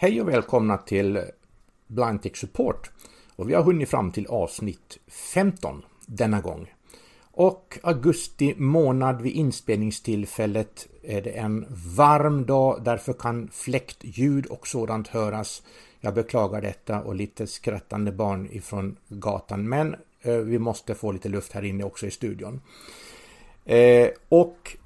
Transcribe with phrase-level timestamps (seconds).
[0.00, 1.20] Hej och välkomna till
[1.86, 2.90] Blind Tech Support.
[3.36, 6.72] Och vi har hunnit fram till avsnitt 15 denna gång.
[7.20, 11.66] Och augusti månad vid inspelningstillfället är det en
[11.96, 15.62] varm dag, därför kan fläktljud och sådant höras.
[16.00, 21.28] Jag beklagar detta och lite skrattande barn ifrån gatan, men eh, vi måste få lite
[21.28, 22.60] luft här inne också i studion.
[23.64, 24.76] Eh, och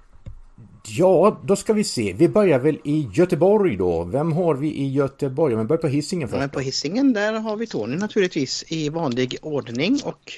[0.86, 2.12] Ja, då ska vi se.
[2.12, 4.04] Vi börjar väl i Göteborg då.
[4.04, 5.56] Vem har vi i Göteborg?
[5.56, 6.38] Men börjar på hissingen först.
[6.38, 10.32] Men på hissingen där har vi Tony naturligtvis i vanlig ordning och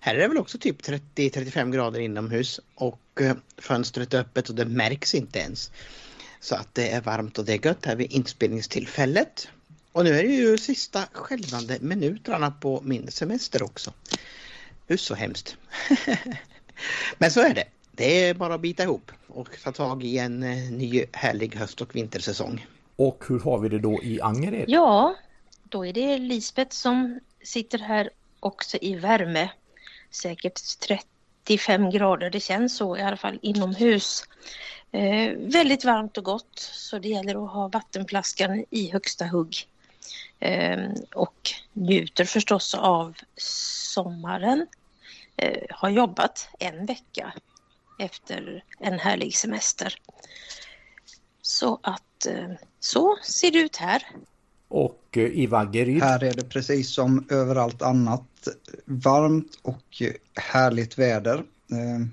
[0.00, 4.54] här är det väl också typ 30-35 grader inomhus och eh, fönstret är öppet och
[4.54, 5.70] det märks inte ens.
[6.40, 9.48] Så att det är varmt och det är gött här vid inspelningstillfället.
[9.92, 13.92] Och nu är det ju sista skälvande minuterna på min semester också.
[14.86, 15.56] Hur så hemskt.
[17.18, 17.64] Men så är det.
[17.92, 21.80] Det är bara att bita ihop och ta tag i en eh, ny härlig höst
[21.80, 22.66] och vintersäsong.
[22.96, 24.64] Och hur har vi det då i Angered?
[24.68, 25.14] Ja,
[25.62, 28.10] då är det Lisbeth som sitter här
[28.40, 29.50] också i värme.
[30.10, 34.24] Säkert 35 grader, det känns så i alla fall inomhus.
[34.92, 39.66] Eh, väldigt varmt och gott så det gäller att ha vattenflaskan i högsta hugg.
[40.40, 43.16] Eh, och njuter förstås av
[43.94, 44.66] sommaren.
[45.36, 47.32] Eh, har jobbat en vecka
[47.98, 49.94] efter en härlig semester.
[51.42, 54.02] Så att eh, så ser det ut här.
[54.68, 56.02] Och eh, i Vaggeryd?
[56.02, 58.48] Här är det precis som överallt annat
[58.84, 60.02] varmt och
[60.34, 61.38] härligt väder.
[61.70, 62.06] Eh,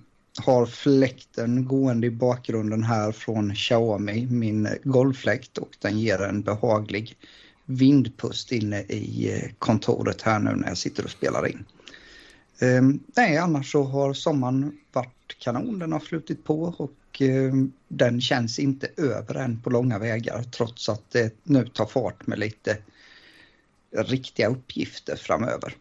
[0.45, 7.17] har fläkten gående i bakgrunden här från Xiaomi, min golvfläkt och den ger en behaglig
[7.65, 11.65] vindpust inne i kontoret här nu när jag sitter och spelar in.
[13.15, 15.79] Nej, annars så har sommaren varit kanon.
[15.79, 17.53] Den har flutit på och eh,
[17.87, 22.39] den känns inte över än på långa vägar trots att det nu tar fart med
[22.39, 22.77] lite
[23.91, 25.75] riktiga uppgifter framöver.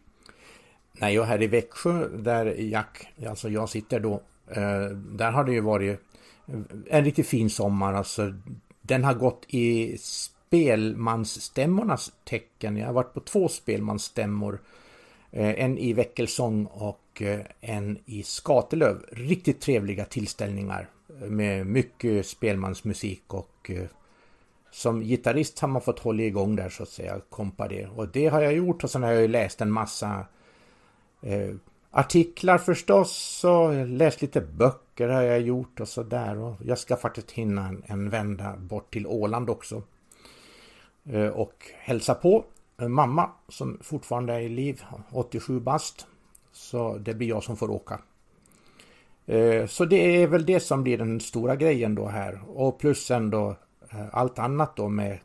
[0.93, 5.53] Nej, och här i Växjö där Jack, alltså jag sitter då, eh, där har det
[5.53, 6.01] ju varit
[6.91, 7.95] en riktigt fin sommar.
[7.95, 8.35] Alltså,
[8.83, 12.77] den har gått i spelmansstämmornas tecken.
[12.77, 14.61] Jag har varit på två spelmansstämmor.
[15.31, 19.05] Eh, en i Väckelsång och eh, en i Skatelöv.
[19.13, 20.89] Riktigt trevliga tillställningar
[21.21, 23.71] eh, med mycket spelmansmusik och
[24.71, 27.87] som gitarrist har man fått hålla igång där så att säga, kompa det.
[27.87, 30.27] Och det har jag gjort och sen har jag ju läst en massa
[31.23, 31.55] eh,
[31.91, 36.39] artiklar förstås och läst lite böcker har jag gjort och sådär.
[36.39, 39.83] Och jag ska faktiskt hinna en, en vända bort till Åland också.
[41.05, 42.45] Eh, och hälsa på
[42.87, 46.07] mamma som fortfarande är i liv, 87 bast.
[46.53, 48.01] Så det blir jag som får åka.
[49.27, 52.41] Eh, så det är väl det som blir den stora grejen då här.
[52.47, 53.57] Och plus sen då
[53.91, 55.19] eh, allt annat då med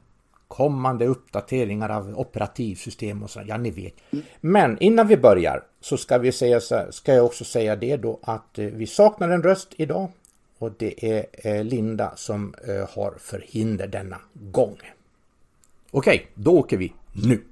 [0.48, 3.42] kommande uppdateringar av operativsystem och så.
[3.48, 3.94] Ja, ni vet.
[4.42, 8.20] Men innan vi börjar så ska vi säga så ska jag också säga det då
[8.22, 10.10] att eh, vi saknar en röst idag.
[10.58, 11.06] Och det
[11.44, 12.54] är Linda som
[12.90, 14.78] har förhinder denna gång.
[15.92, 17.44] Okej, då åker vi nu.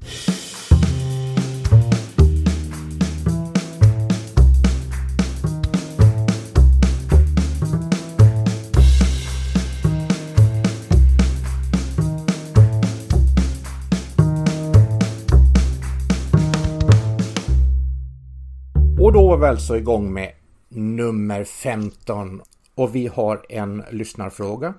[19.02, 20.32] Och då är vi alltså igång med
[20.70, 22.42] nummer 15
[22.76, 24.74] och vi har en lyssnarfråga.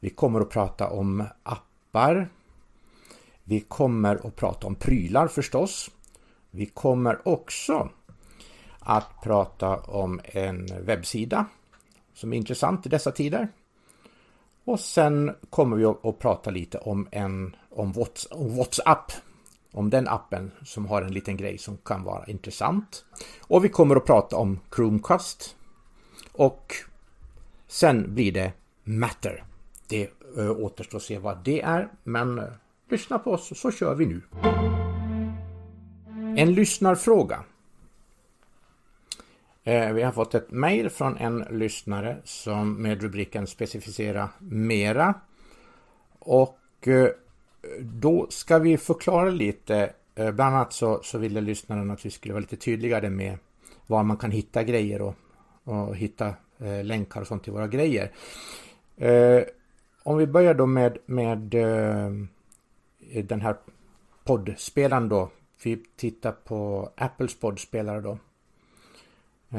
[0.00, 2.28] Vi kommer att prata om appar.
[3.48, 5.90] Vi kommer att prata om prylar förstås.
[6.50, 7.90] Vi kommer också
[8.78, 11.46] att prata om en webbsida
[12.14, 13.48] som är intressant i dessa tider.
[14.64, 17.92] Och sen kommer vi att prata lite om en om
[18.32, 19.12] WhatsApp
[19.72, 23.04] om den appen som har en liten grej som kan vara intressant.
[23.40, 25.56] Och vi kommer att prata om Chromecast.
[26.32, 26.74] Och
[27.66, 28.52] sen blir det
[28.84, 29.44] Matter.
[29.88, 32.44] Det eh, återstår att se vad det är, men eh,
[32.88, 34.20] lyssna på oss så kör vi nu.
[36.36, 37.44] En lyssnarfråga.
[39.64, 45.14] Eh, vi har fått ett mejl från en lyssnare som med rubriken specificera mera.
[46.18, 47.08] Och eh,
[47.80, 49.92] då ska vi förklara lite.
[50.14, 53.38] Eh, bland annat så, så ville lyssnaren att vi skulle vara lite tydligare med
[53.86, 55.14] var man kan hitta grejer och,
[55.64, 58.12] och hitta eh, länkar och sånt till våra grejer.
[58.96, 59.42] Eh,
[60.02, 62.10] om vi börjar då med, med eh,
[63.24, 63.56] den här
[64.24, 65.30] poddspelaren då.
[65.62, 68.18] Vi tittar på Apples poddspelare då.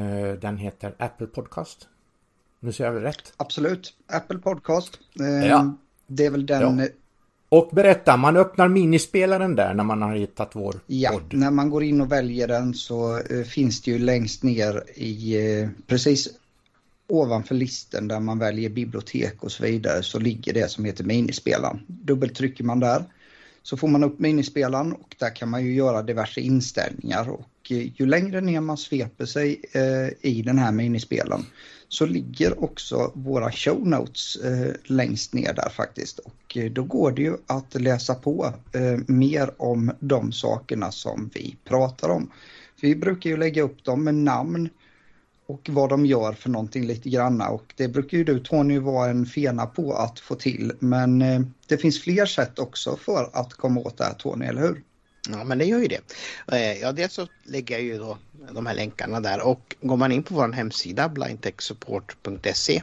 [0.00, 1.88] Eh, den heter Apple Podcast.
[2.60, 3.32] Nu ser jag väl rätt?
[3.36, 4.98] Absolut, Apple Podcast.
[5.20, 5.76] Eh, ja.
[6.06, 6.86] Det är väl den ja
[7.48, 11.34] Och berätta, man öppnar minispelaren där när man har hittat vår ja, podd.
[11.34, 15.36] när man går in och väljer den så eh, finns det ju längst ner i
[15.60, 16.28] eh, precis
[17.06, 21.80] ovanför listen där man väljer bibliotek och så vidare så ligger det som heter minispelaren.
[21.86, 23.04] Dubbeltrycker man där
[23.62, 28.00] så får man upp minispelaren och där kan man ju göra diverse inställningar och eh,
[28.00, 31.44] ju längre ner man sveper sig eh, i den här minispelaren
[31.88, 37.10] så ligger också våra show notes eh, längst ner där faktiskt och eh, då går
[37.12, 42.30] det ju att läsa på eh, mer om de sakerna som vi pratar om.
[42.80, 44.68] Vi brukar ju lägga upp dem med namn
[45.50, 49.10] och vad de gör för någonting lite granna och det brukar ju du Tony vara
[49.10, 53.54] en fena på att få till men eh, det finns fler sätt också för att
[53.54, 54.82] komma åt det här Tony, eller hur?
[55.28, 56.00] Ja men det gör ju det.
[56.52, 58.18] Eh, ja dels så lägger jag ju då
[58.52, 62.82] de här länkarna där och går man in på vår hemsida blindtechsupport.se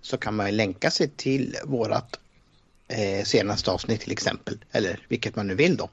[0.00, 2.20] så kan man ju länka sig till vårat
[2.94, 5.88] eh, senaste avsnitt till exempel, eller vilket man nu vill då,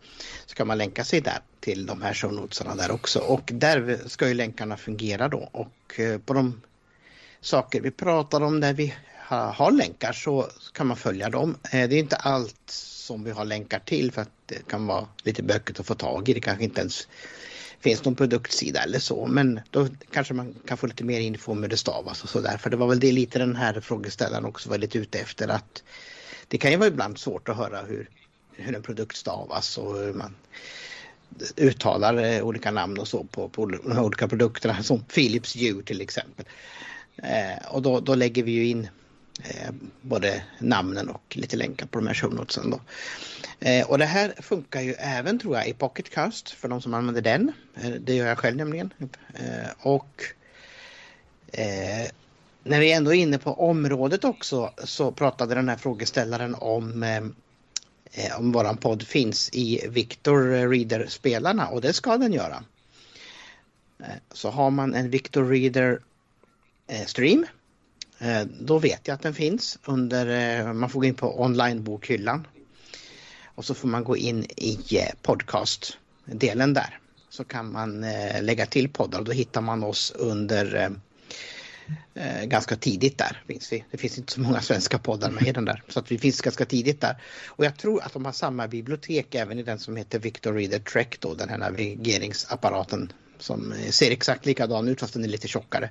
[0.45, 4.27] så kan man länka sig där till de här shownotesarna där också och där ska
[4.27, 6.61] ju länkarna fungera då och eh, på de
[7.41, 8.93] saker vi pratar om där vi
[9.27, 11.57] ha, har länkar så kan man följa dem.
[11.63, 15.07] Eh, det är inte allt som vi har länkar till för att det kan vara
[15.23, 16.33] lite bökigt att få tag i.
[16.33, 17.07] Det kanske inte ens
[17.79, 21.63] finns någon produktsida eller så men då kanske man kan få lite mer info om
[21.63, 22.57] hur det stavas och så där.
[22.57, 25.83] för det var väl det lite den här frågeställaren också var lite ute efter att
[26.51, 28.09] det kan ju vara ibland svårt att höra hur,
[28.51, 30.35] hur en produkt stavas och hur man
[31.57, 35.81] uttalar eh, olika namn och så på, på de här olika produkterna som Philips djur
[35.81, 36.45] till exempel.
[37.15, 38.87] Eh, och då, då lägger vi ju in
[39.43, 39.71] eh,
[40.01, 42.81] både namnen och lite länkar på de här shownotesen då.
[43.59, 47.21] Eh, och det här funkar ju även tror jag i Pocketcast för de som använder
[47.21, 47.51] den.
[47.75, 48.93] Eh, det gör jag själv nämligen.
[49.33, 50.23] Eh, och
[51.53, 52.11] eh,
[52.63, 57.17] när vi ändå är inne på området också så pratade den här frågeställaren om eh,
[58.11, 62.63] eh om våran podd finns i Victor Reader-spelarna och det ska den göra.
[63.99, 65.99] Eh, så har man en Victor Reader
[66.87, 67.45] eh, stream
[68.59, 72.47] då vet jag att den finns under, man får gå in på online-bokhyllan
[73.45, 74.77] och så får man gå in i
[75.21, 76.99] podcast-delen där
[77.29, 78.05] så kan man
[78.41, 80.95] lägga till poddar och då hittar man oss under
[82.13, 83.43] eh, ganska tidigt där.
[83.47, 83.83] Finns vi.
[83.91, 86.41] Det finns inte så många svenska poddar med i den där så att vi finns
[86.41, 87.17] ganska tidigt där.
[87.47, 90.79] Och jag tror att de har samma bibliotek även i den som heter Victor Reader
[90.79, 95.47] Trek då, den här navigeringsapparaten som eh, ser exakt likadan ut fast den är lite
[95.47, 95.89] tjockare.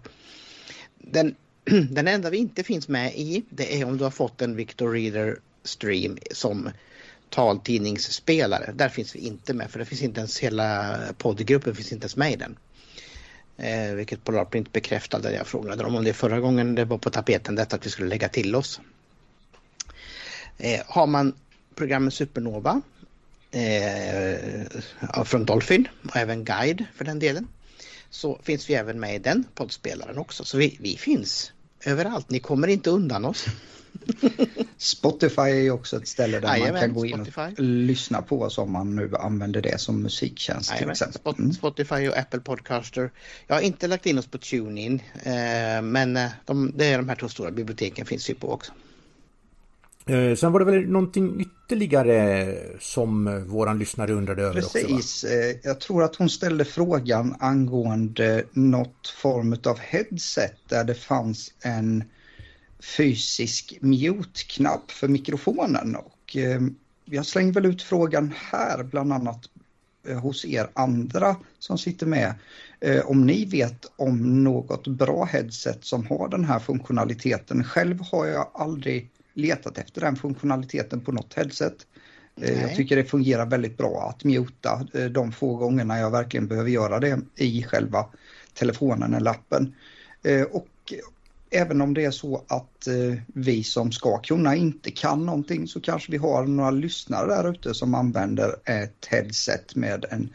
[0.98, 1.34] Den,
[1.90, 4.93] den enda vi inte finns med i det är om du har fått en Victor
[4.93, 6.70] Reader Stream som
[7.31, 8.72] taltidningsspelare.
[8.75, 12.16] Där finns vi inte med för det finns inte ens hela poddgruppen finns inte ens
[12.16, 12.56] med i den.
[13.62, 15.32] Eh, vilket Polarprint bekräftade.
[15.32, 18.08] Jag frågade dem om det förra gången det var på tapeten detta att vi skulle
[18.08, 18.80] lägga till oss.
[20.58, 21.34] Eh, har man
[21.74, 22.80] programmet Supernova
[23.50, 27.48] eh, från Dolphin och även Guide för den delen
[28.10, 30.44] så finns vi även med i den poddspelaren också.
[30.44, 31.52] Så vi, vi finns
[31.85, 32.31] överallt.
[32.31, 33.47] Ni kommer inte undan oss.
[34.79, 37.62] Spotify är ju också ett ställe där Jajamän, man kan gå in och Spotify.
[37.62, 41.35] lyssna på oss om man nu använder det som musiktjänst till exempel.
[41.38, 41.53] Mm.
[41.53, 43.11] Spotify och Apple Podcaster.
[43.47, 47.09] Jag har inte lagt in oss på TuneIn eh, men eh, de, det är de
[47.09, 48.73] här två stora biblioteken finns ju på också.
[50.06, 54.84] Eh, sen var det väl någonting ytterligare som eh, våran lyssnare undrade över Precis.
[54.84, 54.94] också?
[54.94, 55.24] Precis.
[55.63, 62.05] Jag tror att hon ställde frågan angående något form av headset där det fanns en
[62.96, 65.96] fysisk mute-knapp för mikrofonen.
[65.96, 66.60] Och, eh,
[67.05, 69.41] jag slänger väl ut frågan här bland annat
[70.22, 72.34] hos er andra som sitter med.
[73.05, 77.65] Om ni vet om något bra headset som har den här funktionaliteten.
[77.65, 79.10] Själv har jag aldrig
[79.41, 81.87] letat efter den funktionaliteten på något headset.
[82.37, 82.63] Eh, Nej.
[82.63, 86.70] Jag tycker det fungerar väldigt bra att muta eh, de få gångerna jag verkligen behöver
[86.70, 88.06] göra det i själva
[88.55, 89.75] telefonen eller appen.
[90.23, 90.69] Eh, och
[91.51, 92.89] även om det är så att
[93.27, 97.75] vi som ska kunna inte kan någonting så kanske vi har några lyssnare där ute
[97.75, 100.32] som använder ett headset med en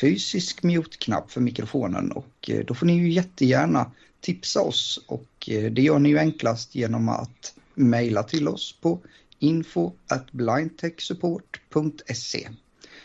[0.00, 3.90] fysisk mute-knapp för mikrofonen och då får ni ju jättegärna
[4.20, 9.00] tipsa oss och det gör ni ju enklast genom att mejla till oss på
[9.38, 12.48] info at blindtechsupport.se.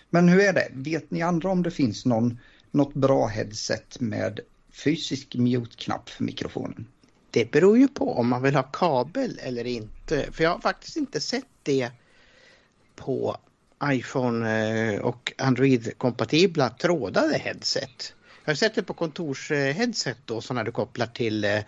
[0.10, 0.68] Men hur är det?
[0.74, 2.40] Vet ni andra om det finns någon,
[2.72, 4.40] något bra headset med
[4.72, 6.88] fysisk mute-knapp för mikrofonen?
[7.32, 10.32] Det beror ju på om man vill ha kabel eller inte.
[10.32, 11.92] För jag har faktiskt inte sett det
[12.96, 13.38] på
[13.84, 18.14] iPhone eh, och Android-kompatibla trådade headset.
[18.46, 21.60] Jag har sett det på kontorsheadset eh, då, sådana du kopplar till eh,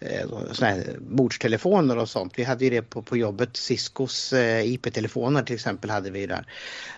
[0.00, 2.32] Eh, såna här bordstelefoner och sånt.
[2.36, 3.56] Vi hade ju det på, på jobbet.
[3.56, 6.46] Ciscos eh, IP-telefoner till exempel hade vi där.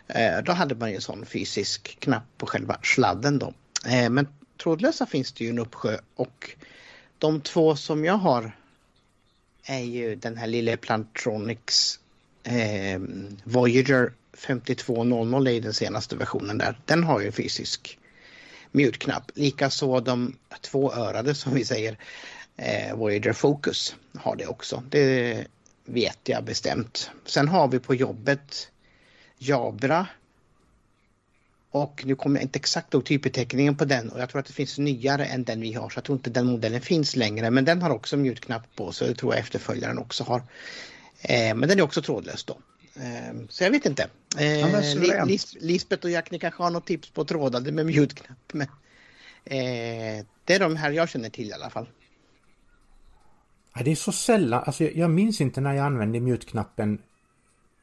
[0.06, 3.54] Eh, då hade man ju en sån fysisk knapp på själva sladden då.
[3.86, 4.28] Eh, men
[4.62, 6.50] trådlösa finns det ju en uppsjö och
[7.18, 8.56] de två som jag har
[9.64, 12.00] är ju den här lilla Plantronics
[12.42, 13.00] eh,
[13.44, 16.78] Voyager 5200 i den senaste versionen där.
[16.84, 17.98] Den har ju fysisk
[18.72, 19.30] mute-knapp.
[19.34, 21.98] Likaså de tvåörade som vi säger
[22.56, 24.82] eh, Voyager Focus har det också.
[24.88, 25.46] Det
[25.84, 27.10] vet jag bestämt.
[27.24, 28.68] Sen har vi på jobbet
[29.38, 30.06] Jabra
[31.70, 34.52] och nu kommer jag inte exakt ihåg typbeteckningen på den och jag tror att det
[34.52, 37.64] finns nyare än den vi har så jag tror inte den modellen finns längre men
[37.64, 40.42] den har också mute-knapp på så det tror jag efterföljaren också har.
[41.22, 42.58] Eh, men den är också trådlös då.
[42.96, 44.08] Eh, så jag vet inte.
[44.38, 48.52] Eh, ja, Lis Lisbeth och Jack, ni kanske har något tips på trådade med mute-knapp.
[48.52, 48.68] Men,
[49.44, 51.86] eh, det är de här jag känner till i alla fall.
[53.74, 56.98] Ja, det är så sällan, alltså jag minns inte när jag använde mute-knappen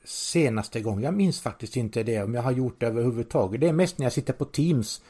[0.04, 1.04] senaste gången.
[1.04, 3.62] Jag minns faktiskt inte det om jag har gjort det överhuvudtaget.
[3.62, 5.02] Det är mest när jag sitter på Teams.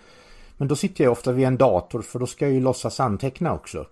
[0.58, 3.54] Men då sitter jag ofta vid en dator för då ska jag ju låtsas anteckna
[3.54, 3.88] också.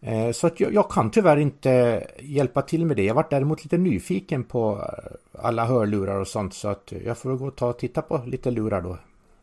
[0.00, 3.04] Eh, så att jag, jag, kan tyvärr inte hjälpa till med det.
[3.04, 7.36] Jag varit däremot lite nyfiken på eh, alla hörlurar och sånt så att jag får
[7.36, 8.98] gå och ta och titta på lite lurar då.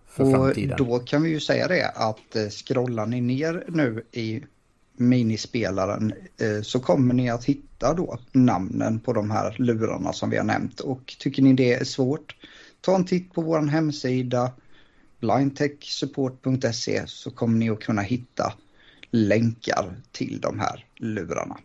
[0.07, 0.77] För och framtiden.
[0.77, 4.43] då kan vi ju säga det att eh, scrollar ni ner nu i
[4.99, 10.37] minispelaren eh, så kommer ni att hitta då namnen på de här lurarna som vi
[10.37, 12.35] har nämnt och tycker ni det är svårt
[12.81, 14.51] ta en titt på vår hemsida
[15.19, 18.53] blindtechsupport.se så kommer ni att kunna hitta
[19.11, 21.57] länkar till de här lurarna.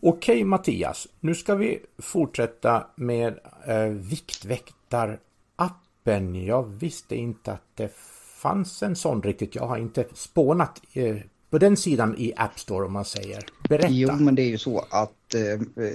[0.00, 6.44] Okej Mattias, nu ska vi fortsätta med eh, Viktväktarappen.
[6.44, 7.92] Jag visste inte att det
[8.44, 9.54] fanns en sån riktigt.
[9.54, 11.16] Jag har inte spånat eh,
[11.50, 13.46] på den sidan i App Store om man säger.
[13.68, 13.88] Berätta.
[13.90, 15.94] Jo, men det är ju så att eh,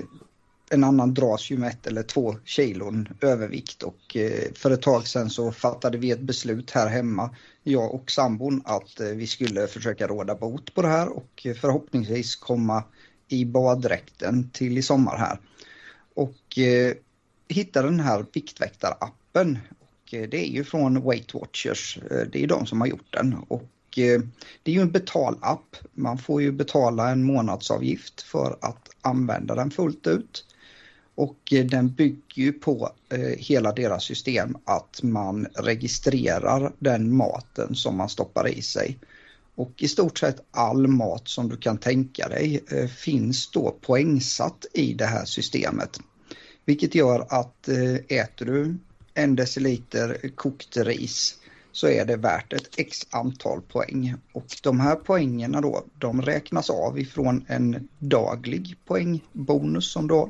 [0.70, 5.08] en annan dras ju med ett eller två kilon övervikt och eh, för ett tag
[5.08, 7.30] sedan så fattade vi ett beslut här hemma,
[7.64, 12.36] jag och sambon, att eh, vi skulle försöka råda bot på det här och förhoppningsvis
[12.36, 12.84] komma
[13.28, 15.40] i baddräkten till i sommar här.
[16.14, 16.94] Och eh,
[17.48, 19.58] hitta den här Viktväktarappen.
[20.14, 23.34] Eh, det är ju från Weight Watchers, eh, det är de som har gjort den.
[23.48, 24.22] Och eh,
[24.64, 25.76] det är ju en betalapp.
[25.94, 30.46] Man får ju betala en månadsavgift för att använda den fullt ut.
[31.16, 32.90] Och den bygger ju på
[33.38, 38.98] hela deras system att man registrerar den maten som man stoppar i sig.
[39.56, 42.64] Och i stort sett all mat som du kan tänka dig
[42.98, 46.00] finns då poängsatt i det här systemet.
[46.66, 47.68] Vilket gör att
[48.08, 48.78] äter du
[49.14, 51.40] en deciliter kokt ris
[51.72, 54.16] så är det värt ett x antal poäng.
[54.32, 60.30] Och de här poängerna då, de räknas av ifrån en daglig poängbonus som då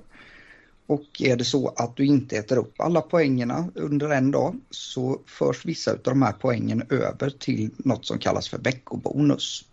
[0.89, 5.21] och är det så att du inte äter upp alla poängerna under en dag så
[5.25, 9.65] förs vissa av de här poängen över till något som kallas för veckobonus.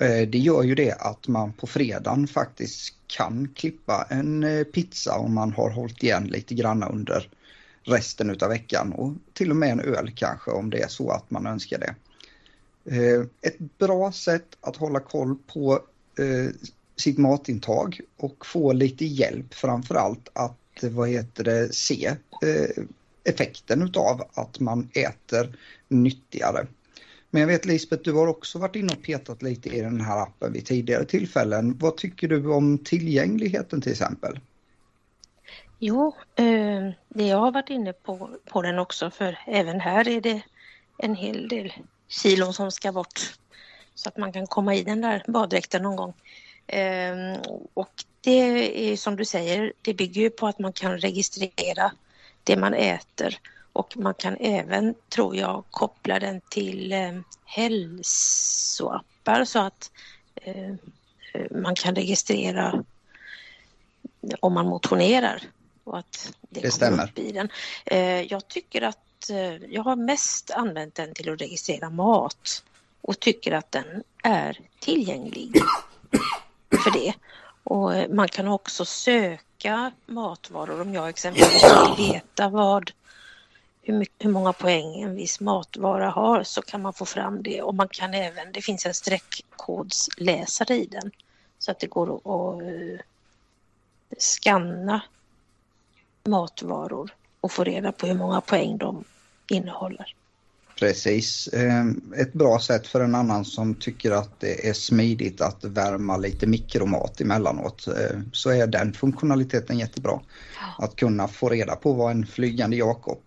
[0.00, 5.18] Eh, det gör ju det att man på fredagen faktiskt kan klippa en eh, pizza
[5.18, 7.28] om man har hållit igen lite grann under
[7.82, 11.30] resten av veckan och till och med en öl kanske om det är så att
[11.30, 11.94] man önskar det.
[12.90, 15.72] Eh, ett bra sätt att hålla koll på
[16.18, 16.50] eh,
[16.96, 22.14] sitt matintag och få lite hjälp framförallt att eh, vad heter det, se
[23.24, 25.56] effekten utav att man äter
[25.88, 26.66] nyttigare.
[27.30, 30.22] Men jag vet Lisbeth, du har också varit inne och petat lite i den här
[30.22, 31.76] appen vid tidigare tillfällen.
[31.78, 34.40] Vad tycker du om tillgängligheten till exempel?
[35.80, 40.20] Jo, eh, det jag har varit inne på, på den också för även här är
[40.20, 40.42] det
[40.98, 41.72] en hel del
[42.08, 43.34] kilon som ska bort
[43.94, 46.14] så att man kan komma i den där baddräkten någon gång.
[46.66, 47.36] Ehm,
[47.74, 51.92] och det är som du säger, det bygger ju på att man kan registrera
[52.44, 53.38] det man äter
[53.72, 59.90] och man kan även, tror jag, koppla den till eh, hälsoappar så att
[60.34, 60.76] eh, eh
[61.50, 62.84] man kan registrera
[64.40, 65.42] om man motionerar
[65.88, 67.04] och att det, det stämmer.
[67.04, 67.48] upp i den.
[67.84, 72.64] Eh, jag tycker att eh, jag har mest använt den till att registrera mat
[73.00, 75.52] och tycker att den är tillgänglig
[76.84, 77.14] för det.
[77.64, 82.92] Och eh, man kan också söka matvaror om jag exempelvis vill veta vad
[83.82, 87.62] hur, mycket, hur många poäng en viss matvara har så kan man få fram det
[87.62, 91.10] och man kan även, det finns en streckkodsläsare i den
[91.58, 92.62] så att det går att
[94.18, 95.02] scanna
[96.28, 99.04] matvaror och få reda på hur många poäng de
[99.48, 100.14] innehåller.
[100.78, 101.48] Precis.
[101.52, 106.16] Ehm, ett bra sätt för en annan som tycker att det är smidigt att värma
[106.16, 110.20] lite mikromat emellanåt ehm, så är den funktionaliteten jättebra.
[110.78, 113.22] Att kunna få reda på vad en flygande Jakob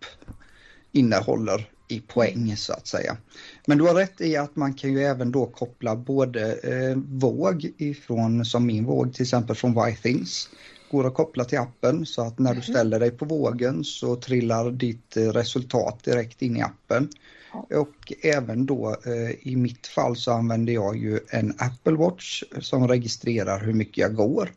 [0.92, 3.18] innehåller i poäng så att säga.
[3.66, 7.72] Men du har rätt i att man kan ju även då koppla både eh, våg
[7.78, 10.50] ifrån, som min våg till exempel från Whitethings,
[10.92, 12.64] går att koppla till appen så att när du mhm.
[12.64, 17.10] ställer dig på vågen så trillar ditt eh, resultat direkt in i appen.
[17.54, 22.88] Och även då eh, i mitt fall så använder jag ju en Apple Watch som
[22.88, 24.54] registrerar hur mycket jag går.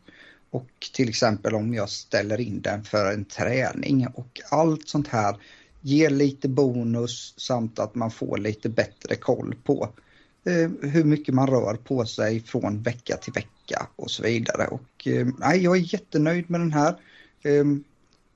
[0.49, 5.35] Och till exempel om jag ställer in den för en träning och allt sånt här
[5.81, 9.89] ger lite bonus samt att man får lite bättre koll på
[10.45, 13.49] eh, hur mycket man rör på sig från vecka till vecka
[13.95, 14.67] och så vidare.
[14.67, 16.95] Och, eh, nej, jag är jättenöjd med den här.
[17.43, 17.83] Ehm,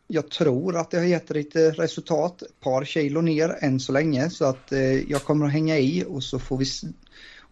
[0.08, 4.30] jag tror att det har gett lite resultat, ett par kilo ner än så länge
[4.30, 6.66] så att eh, jag kommer att hänga i och så får vi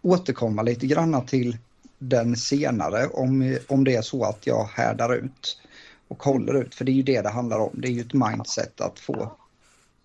[0.01, 1.57] återkomma lite granna till
[1.97, 5.61] den senare om, eh, om det är så att jag härdar ut
[6.07, 7.71] och håller ut för det är ju det det handlar om.
[7.73, 9.31] Det är ju ett mindset att få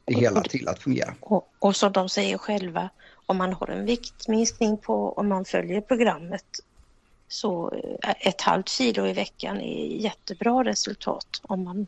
[0.04, 1.14] det hela till att fungera.
[1.20, 2.88] Och, och som de säger själva,
[3.26, 6.46] om man har en viktminskning på, om man följer programmet
[7.32, 7.70] så
[8.02, 11.86] eh, ett halvt kilo i veckan är jättebra resultat om man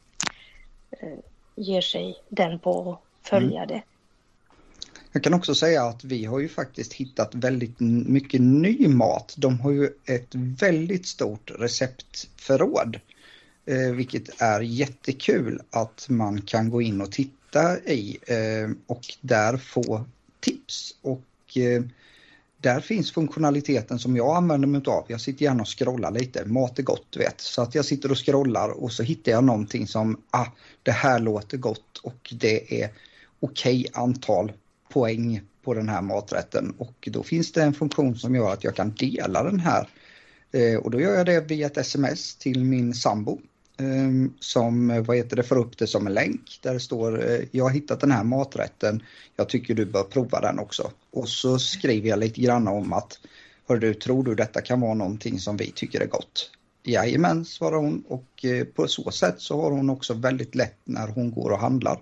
[0.90, 1.18] eh,
[1.56, 3.68] ger sig den på att följa mm.
[3.68, 3.82] det.
[5.12, 9.34] Jag kan också säga att vi har ju faktiskt hittat väldigt mycket ny mat.
[9.38, 13.00] De har ju ett väldigt stort receptförråd.
[13.66, 18.18] Eh, vilket är jättekul att man kan gå in och titta i
[18.86, 20.04] och där få
[20.40, 20.96] tips.
[21.02, 21.58] Och
[22.64, 25.04] där finns funktionaliteten som jag använder mig av.
[25.08, 27.40] Jag sitter gärna och scrollar lite, mat är gott vet.
[27.40, 30.46] Så att jag sitter och scrollar och så hittar jag någonting som, ah,
[30.82, 32.90] det här låter gott och det är
[33.40, 34.52] okej okay antal
[34.92, 36.74] poäng på den här maträtten.
[36.78, 39.88] Och då finns det en funktion som gör att jag kan dela den här.
[40.52, 43.40] Eh, och då gör jag det via ett sms till min sambo
[43.78, 47.30] Ehm, som eh, vad heter det, får upp det som en länk där det står
[47.30, 49.02] eh, jag har hittat den här maträtten,
[49.36, 50.90] jag tycker du bör prova den också.
[51.10, 53.18] Och så skriver jag lite grann om att
[53.68, 56.50] Hör du, tror du detta kan vara någonting som vi tycker är gott?
[56.82, 61.08] Jajamän, svarar hon och eh, på så sätt så har hon också väldigt lätt när
[61.08, 62.00] hon går och handlar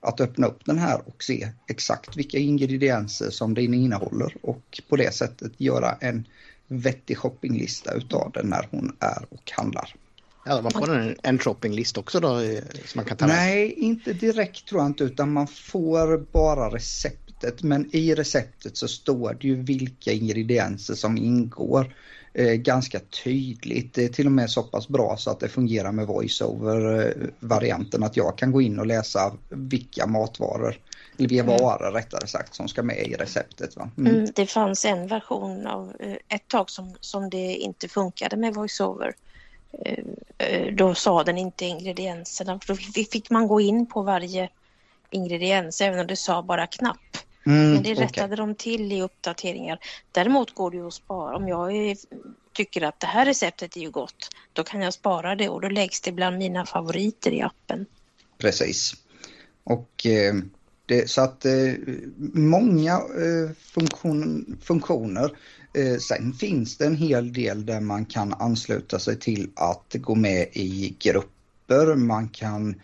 [0.00, 4.96] att öppna upp den här och se exakt vilka ingredienser som den innehåller och på
[4.96, 6.26] det sättet göra en
[6.66, 9.94] vettig shoppinglista utav den när hon är och handlar.
[10.48, 13.36] Ja, man får en, en shoppinglist också då som man kan ta med?
[13.36, 17.62] Nej, inte direkt tror jag inte utan man får bara receptet.
[17.62, 21.94] Men i receptet så står det ju vilka ingredienser som ingår
[22.34, 23.94] eh, ganska tydligt.
[23.94, 28.16] Det är till och med så pass bra så att det fungerar med voiceover-varianten att
[28.16, 30.78] jag kan gå in och läsa vilka matvaror
[31.18, 31.56] eller vilka mm.
[31.60, 33.76] varor rättare sagt som ska med i receptet.
[33.76, 33.90] Va?
[33.98, 34.14] Mm.
[34.14, 38.54] Mm, det fanns en version av eh, ett tag som, som det inte funkade med
[38.54, 39.14] voiceover.
[39.72, 40.04] Eh,
[40.38, 42.60] eh, då sa den inte ingredienserna.
[42.66, 44.50] Då fick man gå in på varje
[45.10, 47.16] ingrediens även om det sa bara knapp.
[47.46, 48.36] Mm, Men det rättade okay.
[48.36, 49.78] de till i uppdateringar.
[50.12, 51.36] Däremot går det ju att spara.
[51.36, 51.96] Om jag är,
[52.52, 55.68] tycker att det här receptet är ju gott, då kan jag spara det och då
[55.68, 57.86] läggs det bland mina favoriter i appen.
[58.38, 58.94] Precis.
[59.64, 60.34] Och eh,
[60.88, 61.72] det, så att eh,
[62.34, 65.30] många eh, funktion, funktioner
[65.74, 70.14] Eh, sen finns det en hel del där man kan ansluta sig till att gå
[70.14, 72.74] med i grupper, man kan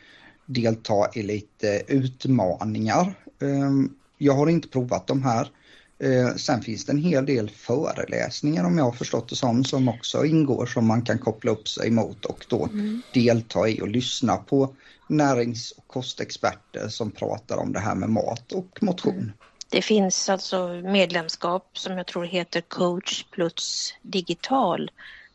[0.46, 3.14] delta i lite utmaningar.
[3.40, 5.48] Ehm, jag har inte provat de här.
[5.98, 9.88] Eh, sen finns det en hel del föreläsningar om jag har förstått det som, som
[9.88, 13.02] också ingår som man kan koppla upp sig mot och då mm.
[13.12, 14.74] delta i och lyssna på
[15.08, 19.14] närings och kostexperter som pratar om det här med mat och motion.
[19.14, 19.32] Mm.
[19.68, 24.90] Det finns alltså medlemskap som jag tror heter Coach plus digital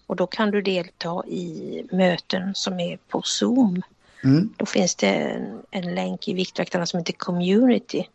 [0.07, 3.81] och då kan du delta i möten som är på Zoom.
[4.23, 4.53] Mm.
[4.57, 8.05] Då finns det en, en länk i Viktväktarna som heter Community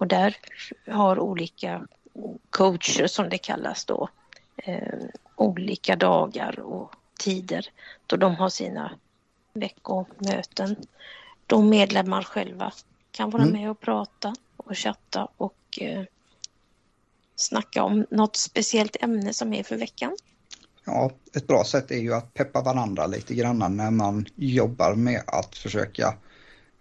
[0.00, 0.36] och där
[0.86, 1.86] har olika
[2.50, 4.08] coacher som det kallas då
[4.56, 4.98] eh,
[5.36, 7.66] olika dagar och tider
[8.06, 8.92] då de har sina
[9.52, 10.76] veckomöten.
[11.46, 12.72] De medlemmar själva
[13.10, 13.54] kan vara mm.
[13.54, 16.04] med och prata och chatta och eh,
[17.36, 20.16] snacka om något speciellt ämne som är för veckan.
[20.84, 25.22] Ja, ett bra sätt är ju att peppa varandra lite grann när man jobbar med
[25.26, 26.14] att försöka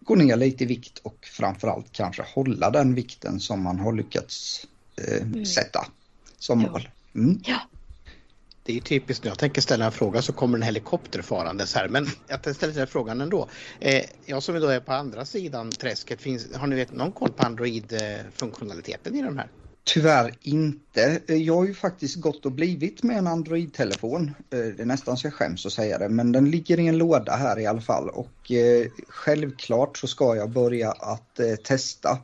[0.09, 4.67] gå ner lite i vikt och framförallt kanske hålla den vikten som man har lyckats
[4.95, 5.45] eh, mm.
[5.45, 5.85] sätta
[6.39, 6.89] som mål.
[7.15, 7.39] Mm.
[7.45, 7.59] Ja.
[8.63, 11.89] det är typiskt när jag tänker ställa en fråga så kommer en helikopter farandes här.
[11.89, 13.47] Men jag ställer den frågan ändå.
[13.79, 17.31] Eh, jag som då är på andra sidan träsket, finns, har ni vet någon koll
[17.31, 19.47] på Android-funktionaliteten i de här?
[19.93, 21.21] Tyvärr inte.
[21.27, 24.31] Eh, jag har ju faktiskt gått och blivit med en Android-telefon.
[24.49, 26.97] Eh, det är nästan så jag skäms att säga det, men den ligger i en
[26.97, 28.09] låda här i alla fall.
[28.09, 32.17] Och eh, självklart så ska jag börja att testa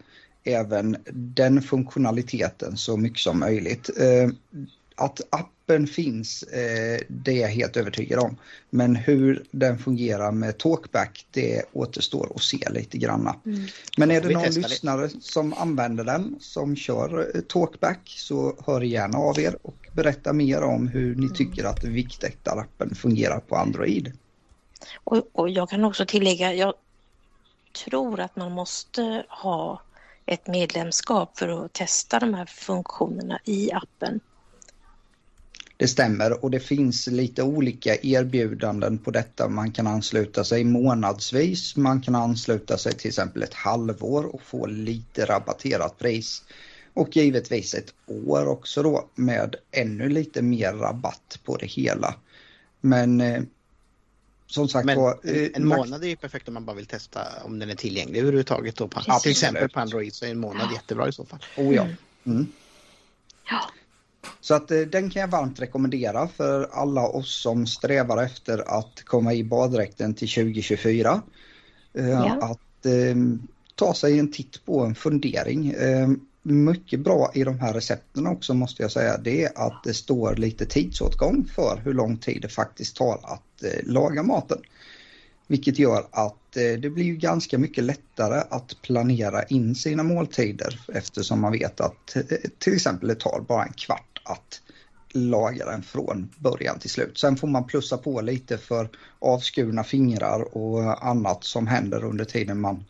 [0.44, 3.90] även den funktionaliteten så mycket som möjligt.
[4.96, 8.38] Att appen finns, eh, det är jag helt övertygad om.
[8.70, 13.36] Men hur den fungerar med talkback, det återstår att se lite granna.
[13.46, 13.68] Mm.
[13.98, 15.22] Men är det någon lyssnare det.
[15.22, 20.62] som använder den, som kör eh, talkback, så hör gärna av er och berätta mer
[20.62, 21.34] om hur ni mm.
[21.34, 24.12] tycker att Viktväktarappen fungerar på Android.
[25.04, 26.74] Och, och jag kan också tillägga, jag
[27.86, 29.82] tror att man måste ha
[30.26, 34.20] ett medlemskap för att testa de här funktionerna i appen.
[35.78, 39.50] Det stämmer och det finns lite olika erbjudanden på detta.
[39.50, 44.66] Man kan ansluta sig månadsvis, man kan ansluta sig till exempel ett halvår och få
[44.66, 46.44] lite rabatterat pris.
[46.94, 52.16] Och givetvis ett år också då med ännu lite mer rabatt på det hela.
[52.82, 53.44] Men eh,
[54.48, 57.28] som sagt Men en, eh, en månad är ju perfekt om man bara vill testa
[57.44, 58.76] om den är tillgänglig överhuvudtaget.
[58.76, 61.40] Då på, till exempel på Android så är en månad jättebra i så fall.
[61.58, 61.88] Oh ja.
[62.26, 62.48] Mm.
[63.50, 63.70] Ja.
[64.46, 69.02] Så att eh, den kan jag varmt rekommendera för alla oss som strävar efter att
[69.06, 71.22] komma i baddräkten till 2024.
[71.94, 72.38] Eh, ja.
[72.42, 73.16] Att eh,
[73.76, 75.72] ta sig en titt på en fundering.
[75.72, 76.10] Eh,
[76.42, 80.36] mycket bra i de här recepten också måste jag säga det är att det står
[80.36, 84.58] lite tidsåtgång för hur lång tid det faktiskt tar att eh, laga maten.
[85.48, 91.52] Vilket gör att det blir ganska mycket lättare att planera in sina måltider eftersom man
[91.52, 92.16] vet att
[92.60, 94.62] till exempel det tar bara en kvart att
[95.10, 97.18] laga den från början till slut.
[97.18, 102.60] Sen får man plussa på lite för avskurna fingrar och annat som händer under tiden
[102.60, 102.86] man